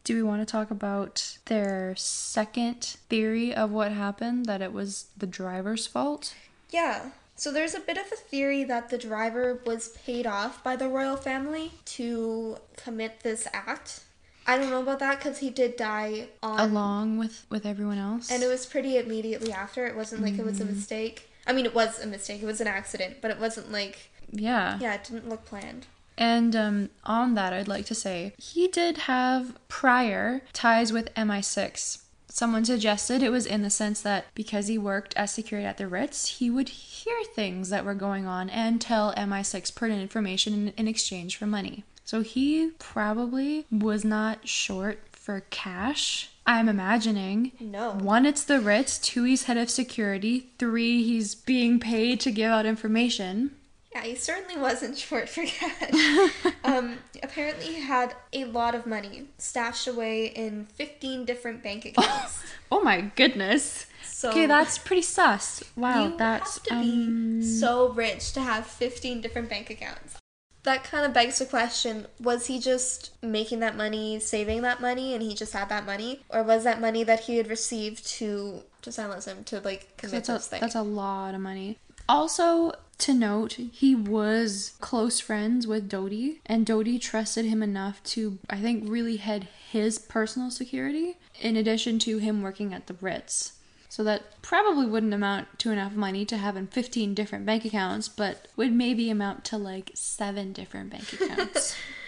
[0.05, 4.47] Do we want to talk about their second theory of what happened?
[4.47, 6.35] That it was the driver's fault?
[6.71, 7.11] Yeah.
[7.37, 10.89] So there's a bit of a theory that the driver was paid off by the
[10.89, 14.01] royal family to commit this act.
[14.47, 16.59] I don't know about that because he did die on.
[16.59, 18.31] Along with with everyone else.
[18.31, 19.87] And it was pretty immediately after.
[19.87, 20.75] It wasn't like it was a mm.
[20.75, 21.31] mistake.
[21.47, 22.43] I mean, it was a mistake.
[22.43, 24.11] It was an accident, but it wasn't like.
[24.31, 24.79] yeah.
[24.81, 25.87] Yeah, it didn't look planned.
[26.23, 32.01] And um, on that, I'd like to say he did have prior ties with MI6.
[32.29, 35.89] Someone suggested it was in the sense that because he worked as security at the
[35.89, 40.69] Ritz, he would hear things that were going on and tell MI6 pertinent information in,
[40.77, 41.83] in exchange for money.
[42.05, 46.31] So he probably was not short for cash.
[46.47, 47.51] I'm imagining.
[47.59, 47.95] No.
[47.95, 48.97] One, it's the Ritz.
[48.97, 50.51] Two, he's head of security.
[50.61, 53.57] Three, he's being paid to give out information.
[53.95, 56.33] Yeah, he certainly wasn't short for cash.
[56.65, 62.43] um, apparently, he had a lot of money stashed away in 15 different bank accounts.
[62.71, 63.87] Oh my goodness.
[64.03, 65.65] So okay, that's pretty sus.
[65.77, 70.17] Wow, you that's have to um, be so rich to have 15 different bank accounts.
[70.63, 75.13] That kind of begs the question was he just making that money, saving that money,
[75.13, 76.21] and he just had that money?
[76.29, 80.25] Or was that money that he had received to, to silence him, to like commit
[80.25, 80.61] that's a, thing?
[80.61, 81.79] that's a lot of money.
[82.09, 82.73] Also,
[83.03, 88.57] to note, he was close friends with Dodi, and Dodi trusted him enough to, I
[88.57, 93.55] think, really head his personal security, in addition to him working at the Ritz.
[93.89, 98.09] So that probably wouldn't amount to enough money to have in 15 different bank accounts,
[98.09, 101.77] but would maybe amount to like seven different bank accounts.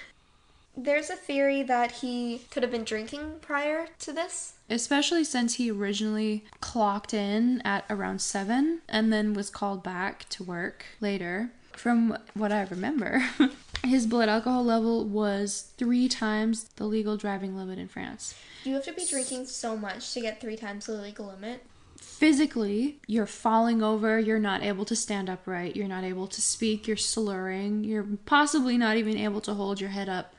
[0.77, 4.55] There's a theory that he could have been drinking prior to this.
[4.69, 10.43] Especially since he originally clocked in at around 7 and then was called back to
[10.43, 11.51] work later.
[11.73, 13.25] From what I remember,
[13.85, 18.35] his blood alcohol level was three times the legal driving limit in France.
[18.65, 21.65] You have to be drinking so much to get three times the legal limit.
[21.97, 26.87] Physically, you're falling over, you're not able to stand upright, you're not able to speak,
[26.87, 30.35] you're slurring, you're possibly not even able to hold your head up.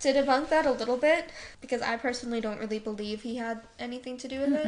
[0.00, 1.30] To debunk that a little bit,
[1.60, 4.66] because I personally don't really believe he had anything to do with it,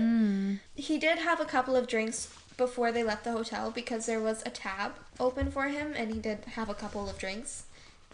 [0.74, 4.42] he did have a couple of drinks before they left the hotel because there was
[4.44, 7.64] a tab open for him and he did have a couple of drinks,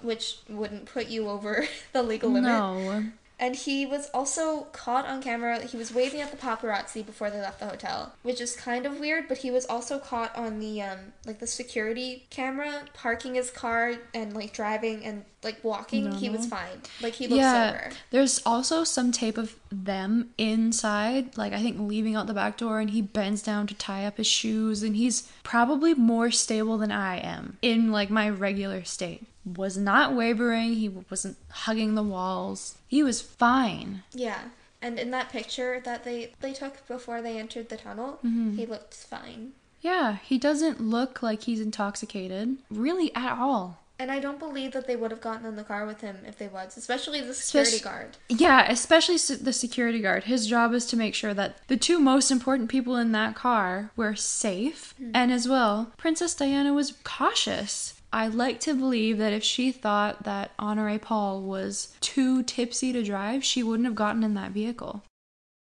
[0.01, 2.51] which wouldn't put you over the legal limit.
[2.51, 3.05] No.
[3.41, 5.61] And he was also caught on camera.
[5.61, 8.99] He was waving at the paparazzi before they left the hotel, which is kind of
[8.99, 9.29] weird.
[9.29, 13.95] But he was also caught on the um like the security camera, parking his car
[14.13, 16.11] and like driving and like walking.
[16.13, 16.83] He was fine.
[17.01, 17.91] Like he looked sober.
[18.11, 22.81] There's also some tape of them inside, like I think leaving out the back door,
[22.81, 26.91] and he bends down to tie up his shoes, and he's probably more stable than
[26.91, 29.27] I am in like my regular state.
[29.57, 32.77] Was not wavering, he wasn't hugging the walls.
[32.87, 34.03] He was fine.
[34.13, 34.41] Yeah.
[34.83, 38.57] And in that picture that they they took before they entered the tunnel, mm-hmm.
[38.57, 39.53] he looked fine.
[39.81, 43.81] Yeah, he doesn't look like he's intoxicated, really at all.
[44.01, 46.39] And I don't believe that they would have gotten in the car with him if
[46.39, 48.17] they was, especially the security guard.
[48.29, 50.25] Yeah, especially the security guard.
[50.25, 53.91] His job is to make sure that the two most important people in that car
[53.97, 55.11] were safe, hmm.
[55.15, 58.01] and as well, Princess Diana was cautious.
[58.13, 63.03] I like to believe that if she thought that Honore Paul was too tipsy to
[63.03, 65.03] drive, she wouldn't have gotten in that vehicle.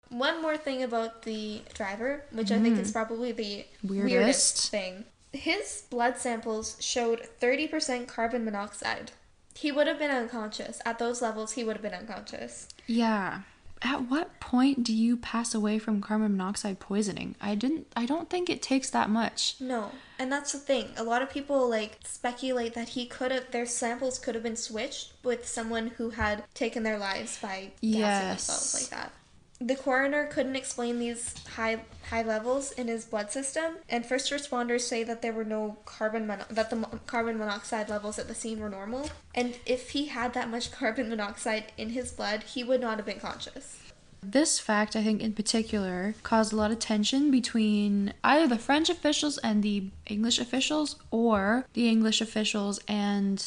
[0.09, 2.93] One more thing about the driver, which I think is hmm.
[2.93, 4.15] probably the weirdest.
[4.15, 4.71] Weirdest.
[4.71, 5.05] thing.
[5.33, 9.13] His blood samples showed 30% carbon monoxide.
[9.55, 10.81] He would have been unconscious.
[10.85, 12.69] At those levels, he would have been unconscious.
[12.87, 13.43] Yeah.
[13.85, 17.35] At what point do you pass away from carbon monoxide poisoning?
[17.41, 19.57] I didn't I don't think it takes that much.
[19.59, 19.91] No.
[20.21, 20.91] And that's the thing.
[20.97, 24.55] A lot of people like speculate that he could have their samples could have been
[24.57, 28.47] switched with someone who had taken their lives by gassing Yes.
[28.47, 29.13] themselves like that.
[29.65, 34.81] The coroner couldn't explain these high high levels in his blood system, and first responders
[34.81, 38.59] say that there were no carbon mono- that the carbon monoxide levels at the scene
[38.59, 39.09] were normal.
[39.35, 43.07] And if he had that much carbon monoxide in his blood, he would not have
[43.07, 43.79] been conscious.
[44.21, 48.89] This fact, I think, in particular, caused a lot of tension between either the French
[48.89, 53.41] officials and the English officials, or the English officials and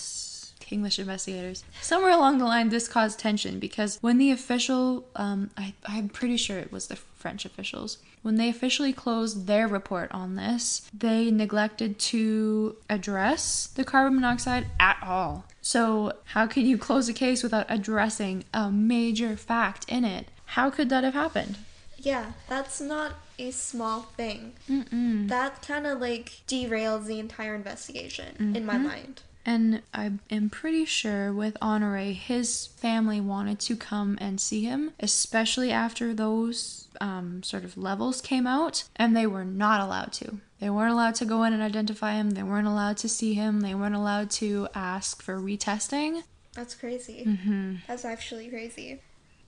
[0.71, 1.63] English investigators.
[1.81, 6.37] Somewhere along the line, this caused tension because when the official, um, I, I'm pretty
[6.37, 11.31] sure it was the French officials, when they officially closed their report on this, they
[11.31, 15.45] neglected to address the carbon monoxide at all.
[15.61, 20.27] So, how can you close a case without addressing a major fact in it?
[20.45, 21.57] How could that have happened?
[21.97, 24.53] Yeah, that's not a small thing.
[24.69, 25.27] Mm-mm.
[25.27, 29.23] That kind of like derails the entire investigation in my mind.
[29.45, 34.93] And I am pretty sure with Honore, his family wanted to come and see him,
[34.99, 40.39] especially after those um, sort of levels came out, and they were not allowed to.
[40.59, 43.61] They weren't allowed to go in and identify him, they weren't allowed to see him,
[43.61, 46.23] they weren't allowed to ask for retesting.
[46.53, 47.25] That's crazy.
[47.27, 47.75] Mm-hmm.
[47.87, 49.01] That's actually crazy.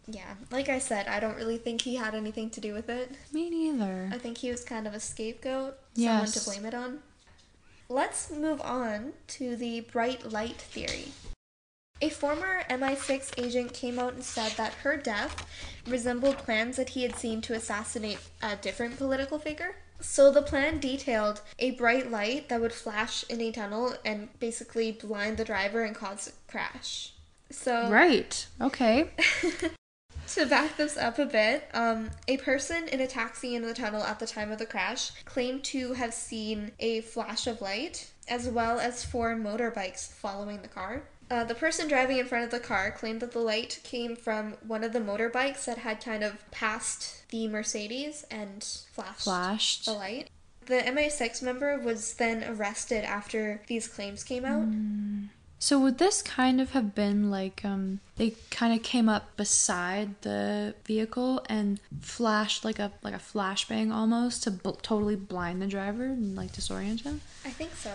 [0.09, 3.11] Yeah, like I said, I don't really think he had anything to do with it.
[3.33, 4.09] Me neither.
[4.13, 6.33] I think he was kind of a scapegoat, Yes.
[6.33, 6.99] someone to blame it on.
[7.89, 11.13] Let's move on to the bright light theory.
[12.01, 15.47] A former MI6 agent came out and said that her death
[15.87, 19.77] resembled plans that he had seen to assassinate a different political figure.
[20.01, 24.91] So the plan detailed a bright light that would flash in a tunnel and basically
[24.91, 27.13] blind the driver and cause a crash.
[27.49, 28.45] So Right.
[28.61, 29.11] Okay.
[30.27, 34.03] to back this up a bit, um, a person in a taxi in the tunnel
[34.03, 38.47] at the time of the crash claimed to have seen a flash of light, as
[38.49, 41.03] well as four motorbikes following the car.
[41.29, 44.53] Uh, the person driving in front of the car claimed that the light came from
[44.65, 48.63] one of the motorbikes that had kind of passed the Mercedes and
[48.93, 49.85] flashed, Flashed.
[49.85, 50.29] the light.
[50.67, 54.67] The MI6 member was then arrested after these claims came out.
[55.59, 60.21] So would this kind of have been like um they kind of came up beside
[60.21, 64.51] the vehicle and flashed like a like a flashbang almost to
[64.81, 67.21] totally blind the driver and like disorient him?
[67.43, 67.93] I think so.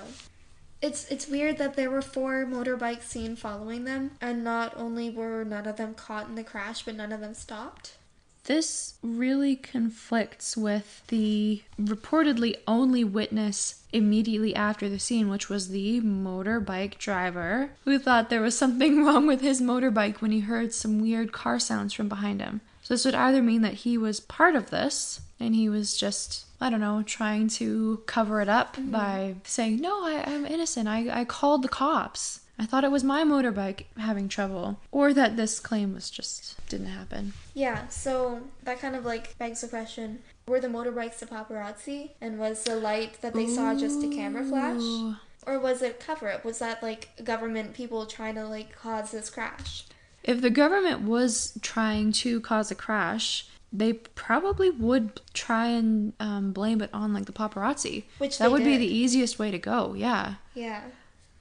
[0.81, 5.45] It's it's weird that there were four motorbikes seen following them, and not only were
[5.45, 7.97] none of them caught in the crash, but none of them stopped.
[8.45, 16.01] This really conflicts with the reportedly only witness immediately after the scene, which was the
[16.01, 21.01] motorbike driver who thought there was something wrong with his motorbike when he heard some
[21.01, 22.61] weird car sounds from behind him.
[22.83, 26.47] So, this would either mean that he was part of this and he was just,
[26.61, 28.91] I don't know, trying to cover it up mm-hmm.
[28.91, 30.89] by saying, No, I, I'm innocent.
[30.89, 32.41] I, I called the cops.
[32.63, 34.79] I thought it was my motorbike having trouble.
[34.93, 37.33] Or that this claim was just didn't happen.
[37.55, 42.39] Yeah, so that kind of like begs the question: Were the motorbikes the paparazzi, and
[42.39, 46.45] was the light that they saw just a camera flash, or was it cover up?
[46.45, 49.87] Was that like government people trying to like cause this crash?
[50.23, 56.53] If the government was trying to cause a crash, they probably would try and um,
[56.53, 58.05] blame it on like the paparazzi.
[58.19, 59.95] Which that would be the easiest way to go.
[59.95, 60.35] Yeah.
[60.55, 60.83] Yeah.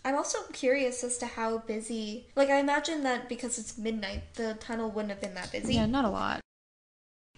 [0.03, 2.27] I'm also curious as to how busy.
[2.35, 5.75] Like, I imagine that because it's midnight, the tunnel wouldn't have been that busy.
[5.75, 6.41] Yeah, not a lot.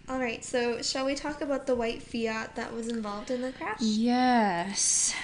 [0.08, 3.80] Alright, so shall we talk about the white Fiat that was involved in the crash?
[3.80, 5.14] Yes.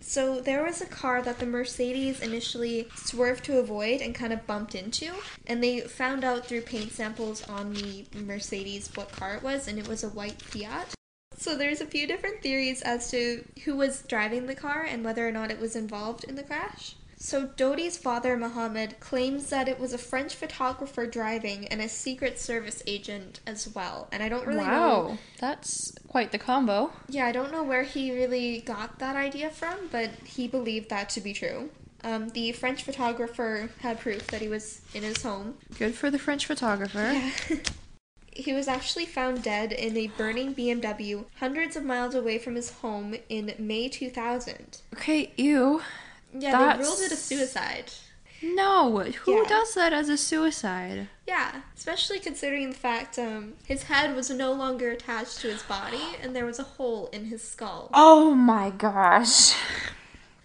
[0.00, 4.46] So there was a car that the Mercedes initially swerved to avoid and kind of
[4.46, 5.12] bumped into,
[5.46, 9.78] and they found out through paint samples on the Mercedes what car it was, and
[9.78, 10.94] it was a white Fiat.
[11.38, 15.26] So there's a few different theories as to who was driving the car and whether
[15.26, 16.96] or not it was involved in the crash.
[17.20, 22.38] So Dodi's father, Mohammed, claims that it was a French photographer driving and a Secret
[22.38, 24.08] Service agent as well.
[24.12, 25.18] And I don't really know wow.
[25.40, 26.92] That's quite the combo.
[27.08, 31.08] yeah, I don't know where he really got that idea from, but he believed that
[31.10, 31.70] to be true.
[32.04, 35.54] Um, the French photographer had proof that he was in his home.
[35.76, 37.20] Good for the French photographer.
[38.38, 42.70] he was actually found dead in a burning BMW hundreds of miles away from his
[42.70, 44.80] home in May 2000.
[44.94, 45.82] Okay, ew.
[46.32, 47.90] Yeah, That's- they ruled it a suicide.
[48.40, 49.48] No, who Yeah.
[49.48, 51.08] does that as a suicide?
[51.26, 56.16] Yeah, especially considering the fact um, his head was no longer attached to his body
[56.22, 57.90] and there was a hole in his skull.
[57.92, 59.54] Oh my gosh.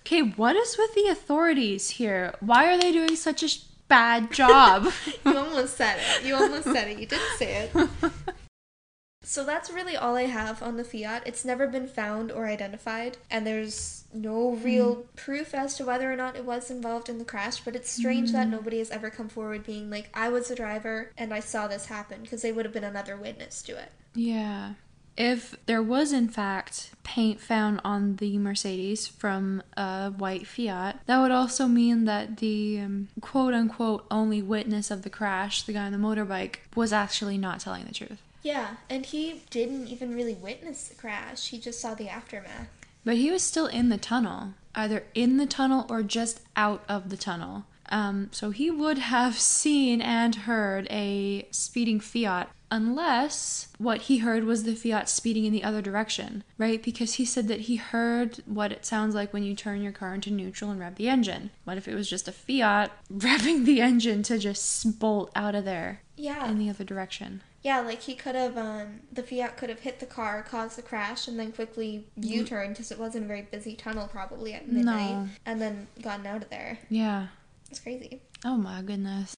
[0.01, 2.33] Okay, what is with the authorities here?
[2.39, 3.49] Why are they doing such a
[3.93, 4.91] bad job?
[5.25, 6.25] you almost said it.
[6.25, 6.99] You almost said it.
[6.99, 7.89] You didn't say it.
[9.25, 11.23] So that's really all I have on the Fiat.
[11.25, 15.15] It's never been found or identified, and there's no real mm-hmm.
[15.15, 18.33] proof as to whether or not it was involved in the crash, but it's strange
[18.33, 18.57] that mm-hmm.
[18.57, 21.85] nobody has ever come forward being like, I was the driver and I saw this
[21.85, 23.93] happen, because they would have been another witness to it.
[24.13, 24.73] Yeah.
[25.15, 31.19] If there was, in fact, paint found on the Mercedes from a white Fiat, that
[31.19, 35.85] would also mean that the um, quote unquote only witness of the crash, the guy
[35.85, 38.21] on the motorbike, was actually not telling the truth.
[38.41, 42.67] Yeah, and he didn't even really witness the crash, he just saw the aftermath.
[43.05, 47.09] But he was still in the tunnel, either in the tunnel or just out of
[47.09, 47.65] the tunnel.
[47.89, 54.43] Um, so he would have seen and heard a speeding Fiat unless what he heard
[54.43, 56.81] was the Fiat speeding in the other direction, right?
[56.81, 60.13] Because he said that he heard what it sounds like when you turn your car
[60.15, 61.51] into neutral and rev the engine.
[61.63, 65.65] What if it was just a Fiat revving the engine to just bolt out of
[65.65, 66.49] there Yeah.
[66.49, 67.41] in the other direction?
[67.61, 70.81] Yeah, like he could have, um, the Fiat could have hit the car, caused the
[70.81, 74.67] crash, and then quickly U turned because it wasn't a very busy tunnel probably at
[74.67, 75.29] midnight, No.
[75.45, 76.79] and then gotten out of there.
[76.89, 77.27] Yeah.
[77.71, 78.21] It's crazy.
[78.43, 79.33] Oh my goodness.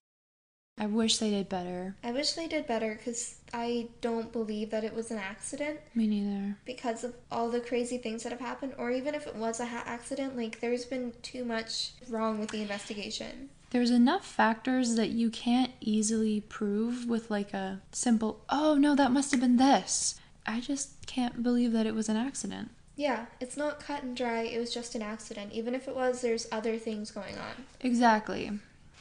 [0.78, 1.96] I wish they did better.
[2.04, 6.06] I wish they did better because I don't believe that it was an accident Me
[6.06, 6.58] neither.
[6.66, 9.66] because of all the crazy things that have happened, or even if it was a
[9.66, 13.50] ha- accident, like there's been too much wrong with the investigation.
[13.70, 19.12] There's enough factors that you can't easily prove with like a simple, oh no, that
[19.12, 20.20] must have been this.
[20.46, 22.70] I just can't believe that it was an accident.
[22.98, 25.54] Yeah, it's not cut and dry, it was just an accident.
[25.54, 27.66] Even if it was, there's other things going on.
[27.82, 28.52] Exactly.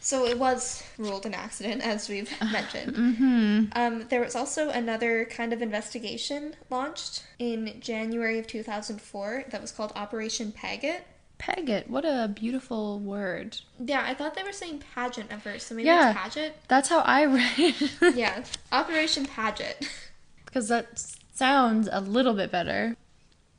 [0.04, 2.94] So it was ruled an accident, as we've mentioned.
[2.94, 3.64] Mm-hmm.
[3.72, 9.72] Um, there was also another kind of investigation launched in January of 2004 that was
[9.72, 11.06] called Operation Paget.
[11.38, 11.88] Paget.
[11.88, 13.56] What a beautiful word.
[13.82, 16.10] Yeah, I thought they were saying pageant at first, so maybe Yeah.
[16.10, 16.56] it's paget.
[16.68, 18.14] That's how I read it.
[18.14, 19.88] Yeah, Operation Paget.
[20.44, 21.02] Because that
[21.34, 22.96] sounds a little bit better.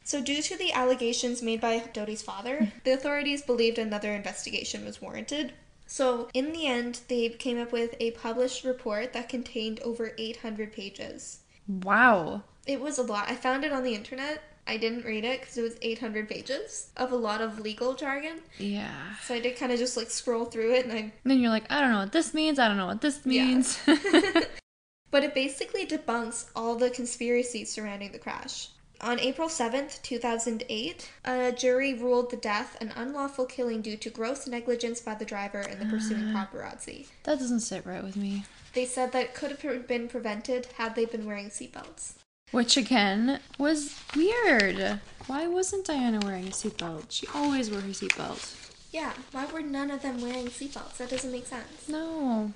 [0.05, 5.01] So, due to the allegations made by Dodi's father, the authorities believed another investigation was
[5.01, 5.51] warranted.
[5.87, 10.73] So, in the end, they came up with a published report that contained over 800
[10.73, 11.39] pages.
[11.67, 12.43] Wow.
[12.65, 13.29] It was a lot.
[13.29, 14.41] I found it on the internet.
[14.67, 18.39] I didn't read it because it was 800 pages of a lot of legal jargon.
[18.57, 19.15] Yeah.
[19.23, 21.71] So I did kind of just like scroll through it and I Then you're like,
[21.71, 22.57] I don't know what this means.
[22.57, 23.79] I don't know what this means.
[23.85, 23.93] Yeah.
[23.93, 24.45] means.
[25.11, 28.67] But it basically debunks all the conspiracies surrounding the crash.
[29.05, 34.47] On April 7th, 2008, a jury ruled the death an unlawful killing due to gross
[34.47, 37.05] negligence by the driver and the pursuing uh, paparazzi.
[37.21, 38.45] that doesn't sit right with me.
[38.73, 42.13] They said that it could have been prevented had they been wearing seatbelts.
[42.49, 44.99] Which again was weird.
[45.27, 47.11] Why wasn't Diana wearing a seatbelt?
[47.11, 48.55] She always wore her seatbelt.
[48.91, 50.97] Yeah, why were none of them wearing seatbelts?
[50.97, 51.87] That doesn't make sense.
[51.87, 52.53] No.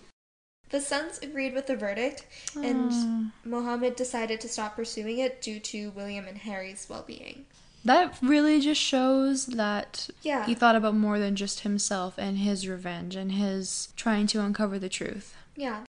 [0.70, 3.32] The sons agreed with the verdict, and Aw.
[3.44, 7.46] Mohammed decided to stop pursuing it due to William and Harry's well being.
[7.86, 10.46] that really just shows that Yeah.
[10.46, 14.78] he thought about more than just himself and his revenge and his trying to uncover
[14.78, 15.34] the truth.
[15.56, 15.86] Yeah.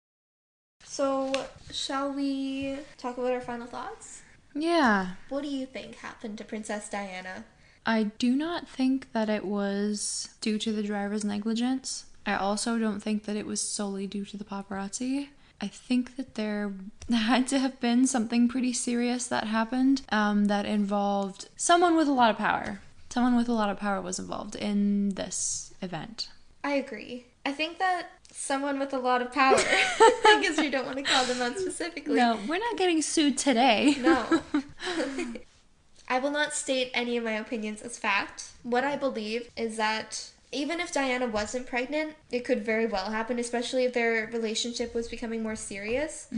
[0.85, 4.23] So, shall we talk about our final thoughts?
[4.55, 5.13] Yeah.
[5.29, 7.45] What do you think happened to Princess Diana?
[7.87, 12.07] I do not think that it was due to the driver's negligence.
[12.27, 15.29] I also don't think that it was solely due to the paparazzi.
[15.61, 16.73] I think that there
[17.13, 22.13] had to have been something pretty serious that happened um, that involved someone with a
[22.13, 22.81] lot of power.
[23.11, 26.29] Someone with a lot of power was involved in this event.
[26.65, 27.27] I agree.
[27.47, 31.05] I think that someone with a lot of power, I guess you don't want to
[31.05, 32.17] call them out specifically.
[32.17, 33.97] No, we're not getting sued today.
[34.01, 34.43] No.
[36.09, 38.51] I will not state any of my opinions as fact.
[38.63, 43.39] What I believe is that even if Diana wasn't pregnant, it could very well happen,
[43.39, 46.29] especially if their relationship was becoming more serious.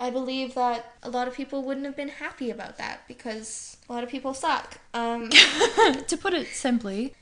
[0.00, 3.92] I believe that a lot of people wouldn't have been happy about that because a
[3.92, 4.78] lot of people suck.
[4.92, 5.30] Um,
[6.08, 7.14] to put it simply,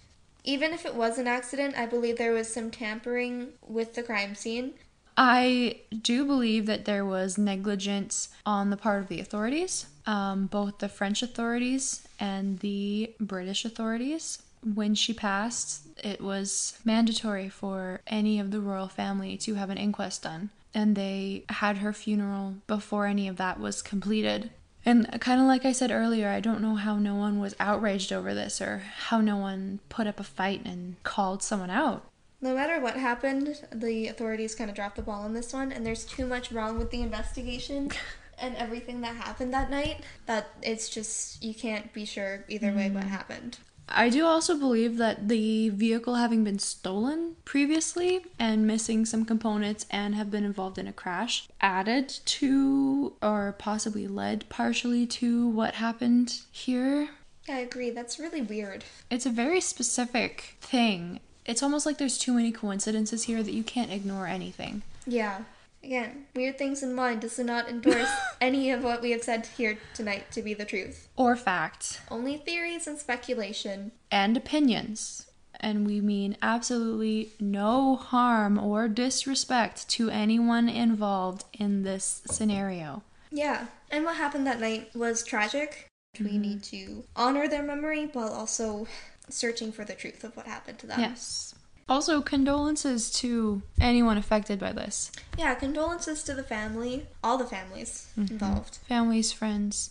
[0.45, 4.35] even if it was an accident, I believe there was some tampering with the crime
[4.35, 4.75] scene.
[5.17, 10.79] I do believe that there was negligence on the part of the authorities, um, both
[10.79, 14.43] the French authorities and the British authorities.
[14.63, 19.79] When she passed, it was mandatory for any of the royal family to have an
[19.79, 24.51] inquest done, and they had her funeral before any of that was completed.
[24.85, 28.13] And kind of like I said earlier, I don't know how no one was outraged
[28.13, 32.05] over this or how no one put up a fight and called someone out.
[32.41, 35.87] No matter what happened, the authorities kind of dropped the ball on this one, and
[35.87, 37.91] there's too much wrong with the investigation
[38.39, 42.91] and everything that happened that night that it's just, you can't be sure either way
[42.91, 43.13] what mm-hmm.
[43.13, 43.59] happened.
[43.95, 49.87] I do also believe that the vehicle having been stolen previously and missing some components
[49.91, 55.75] and have been involved in a crash added to or possibly led partially to what
[55.75, 57.11] happened here.
[57.49, 57.91] I agree.
[57.91, 58.85] That's really weird.
[59.11, 61.21] It's a very specific thing.
[61.45, 64.83] It's almost like there's too many coincidences here that you can't ignore anything.
[65.07, 65.43] Yeah.
[65.85, 68.11] Again, Weird Things and Wine does not endorse
[68.41, 71.09] any of what we have said here tonight to be the truth.
[71.17, 73.93] Or fact Only theories and speculation.
[74.11, 75.27] and opinions.
[75.59, 83.03] And we mean absolutely no harm or disrespect to anyone involved in this scenario.
[83.31, 83.67] Yeah.
[83.91, 85.87] And what happened that night was tragic.
[86.19, 86.41] We mm-hmm.
[86.41, 88.87] need to honor their memory while also
[89.29, 91.01] searching for the truth of what happened to them.
[91.01, 91.55] Yes.
[91.89, 95.11] Also, condolences to anyone affected by this.
[95.39, 98.33] Yeah, condolences to the family, all the families mm-hmm.
[98.33, 98.77] involved.
[98.89, 99.91] Families, friends.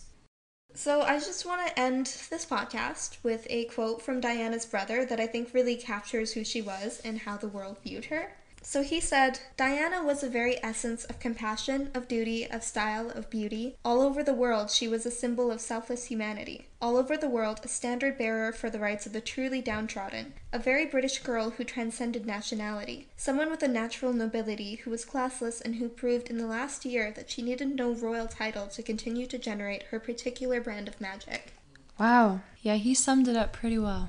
[0.74, 5.20] So I just want to end this podcast with a quote from Diana's brother that
[5.20, 8.32] I think really captures who she was and how the world viewed her.
[8.64, 13.28] So he said, Diana was the very essence of compassion, of duty, of style, of
[13.28, 13.76] beauty.
[13.84, 16.68] All over the world, she was a symbol of selfless humanity.
[16.80, 20.34] All over the world, a standard bearer for the rights of the truly downtrodden.
[20.52, 23.08] A very British girl who transcended nationality.
[23.16, 27.12] Someone with a natural nobility who was classless and who proved in the last year
[27.12, 31.52] that she needed no royal title to continue to generate her particular brand of magic.
[31.98, 32.40] Wow.
[32.62, 34.08] Yeah, he summed it up pretty well.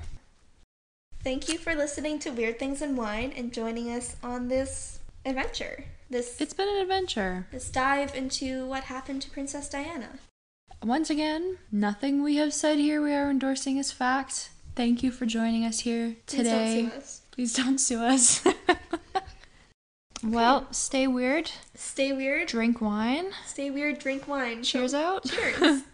[1.24, 5.86] Thank you for listening to Weird Things and Wine and joining us on this adventure.
[6.10, 7.48] This It's been an adventure.
[7.52, 10.20] this dive into what happened to Princess Diana.
[10.84, 14.50] Once again, nothing we have said here we are endorsing as fact.
[14.76, 16.90] Thank you for joining us here today.
[17.32, 18.42] Please don't sue us.
[18.42, 19.28] Please don't sue us.
[20.24, 22.48] well, stay weird, Stay weird.
[22.50, 23.28] drink wine.
[23.46, 24.00] Stay weird.
[24.00, 24.62] Drink wine.
[24.64, 25.24] Cheers out.
[25.26, 25.84] Cheers.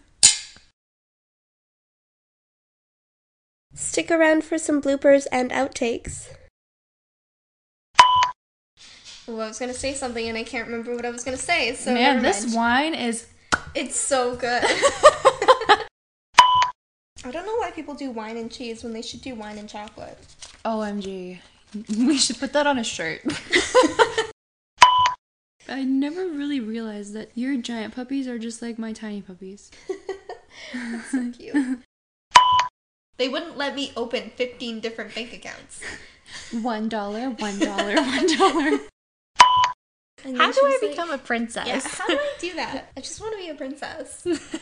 [3.74, 6.28] Stick around for some bloopers and outtakes.
[9.28, 11.74] Oh, I was gonna say something and I can't remember what I was gonna say.
[11.74, 13.26] So Man, this wine is.
[13.74, 14.64] it's so good.
[17.22, 19.68] I don't know why people do wine and cheese when they should do wine and
[19.68, 20.18] chocolate.
[20.64, 21.38] OMG.
[21.96, 23.20] We should put that on a shirt.
[25.68, 29.70] I never really realized that your giant puppies are just like my tiny puppies.
[30.74, 31.78] That's so cute.
[33.20, 35.82] They wouldn't let me open 15 different bank accounts.
[36.62, 38.78] One dollar, one dollar, one dollar.
[40.24, 41.66] How do I like, become a princess?
[41.66, 42.90] Yeah, how do I do that?
[42.96, 44.26] I just want to be a princess.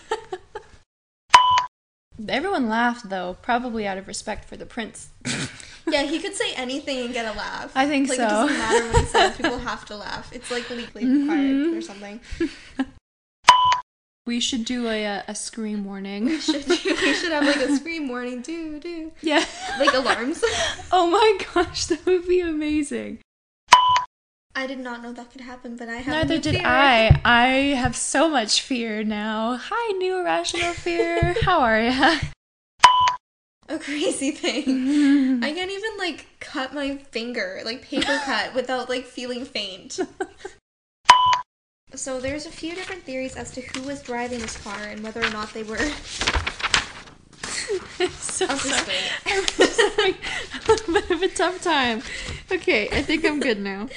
[2.28, 5.10] Everyone laughed though, probably out of respect for the prince.
[5.86, 7.70] Yeah, he could say anything and get a laugh.
[7.76, 8.24] I think like, so.
[8.24, 10.32] It doesn't matter what he says, people have to laugh.
[10.32, 11.30] It's like legally mm-hmm.
[11.30, 12.20] required or something.
[14.28, 16.26] We should do a a, a scream warning.
[16.26, 19.10] we should have like a scream warning, do, do.
[19.22, 19.42] yeah.
[19.78, 20.44] Like alarms.
[20.92, 23.20] Oh my gosh, that would be amazing.
[24.54, 26.66] I did not know that could happen, but I have Neither did fear.
[26.66, 27.18] I.
[27.24, 27.46] I
[27.80, 29.56] have so much fear now.
[29.56, 31.34] Hi, new irrational fear.
[31.42, 32.18] How are ya?
[33.70, 35.42] A crazy thing.
[35.42, 39.98] I can't even like cut my finger, like paper cut, without like feeling faint.
[41.94, 45.22] So there's a few different theories as to who was driving this car and whether
[45.22, 45.78] or not they were.
[48.10, 48.96] so I'll just sorry.
[49.26, 52.02] I'm just having a little bit of a tough time.
[52.52, 53.88] Okay, I think I'm good now.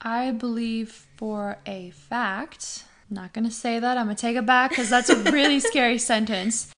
[0.00, 2.84] I believe for a fact.
[3.10, 3.98] Not gonna say that.
[3.98, 6.72] I'm gonna take it back because that's a really scary sentence.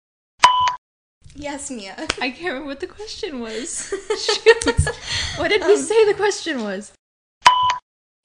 [1.35, 1.95] Yes, Mia.
[2.21, 3.93] I can't remember what the question was.
[5.37, 6.93] What did we Um, say the question was?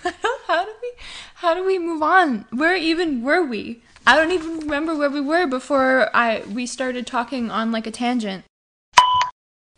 [0.48, 0.92] How do we
[1.36, 2.46] how do we move on?
[2.52, 3.82] Where even were we?
[4.08, 7.92] I don't even remember where we were before I we started talking on like a
[7.92, 8.46] tangent.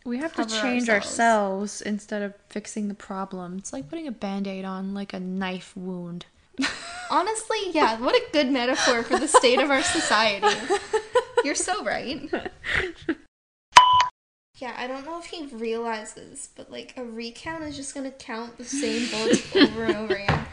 [0.05, 1.19] We have to change ourselves.
[1.19, 3.57] ourselves instead of fixing the problem.
[3.57, 6.25] It's like putting a band-aid on like a knife wound.
[7.09, 10.47] Honestly, yeah, what a good metaphor for the state of our society.
[11.43, 12.29] You're so right.
[14.57, 18.57] Yeah, I don't know if he realizes, but like a recount is just gonna count
[18.57, 20.45] the same bullets over and over again.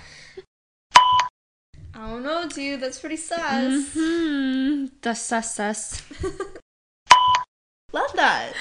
[1.95, 2.81] I don't know, dude.
[2.81, 3.93] That's pretty sus.
[3.95, 4.87] Hmm.
[5.01, 6.03] The sus sus.
[7.93, 8.53] Love that.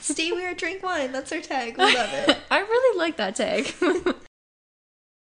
[0.00, 1.12] Stay weird, drink wine.
[1.12, 1.76] That's our tag.
[1.76, 2.38] We love it.
[2.50, 3.74] I really like that tag.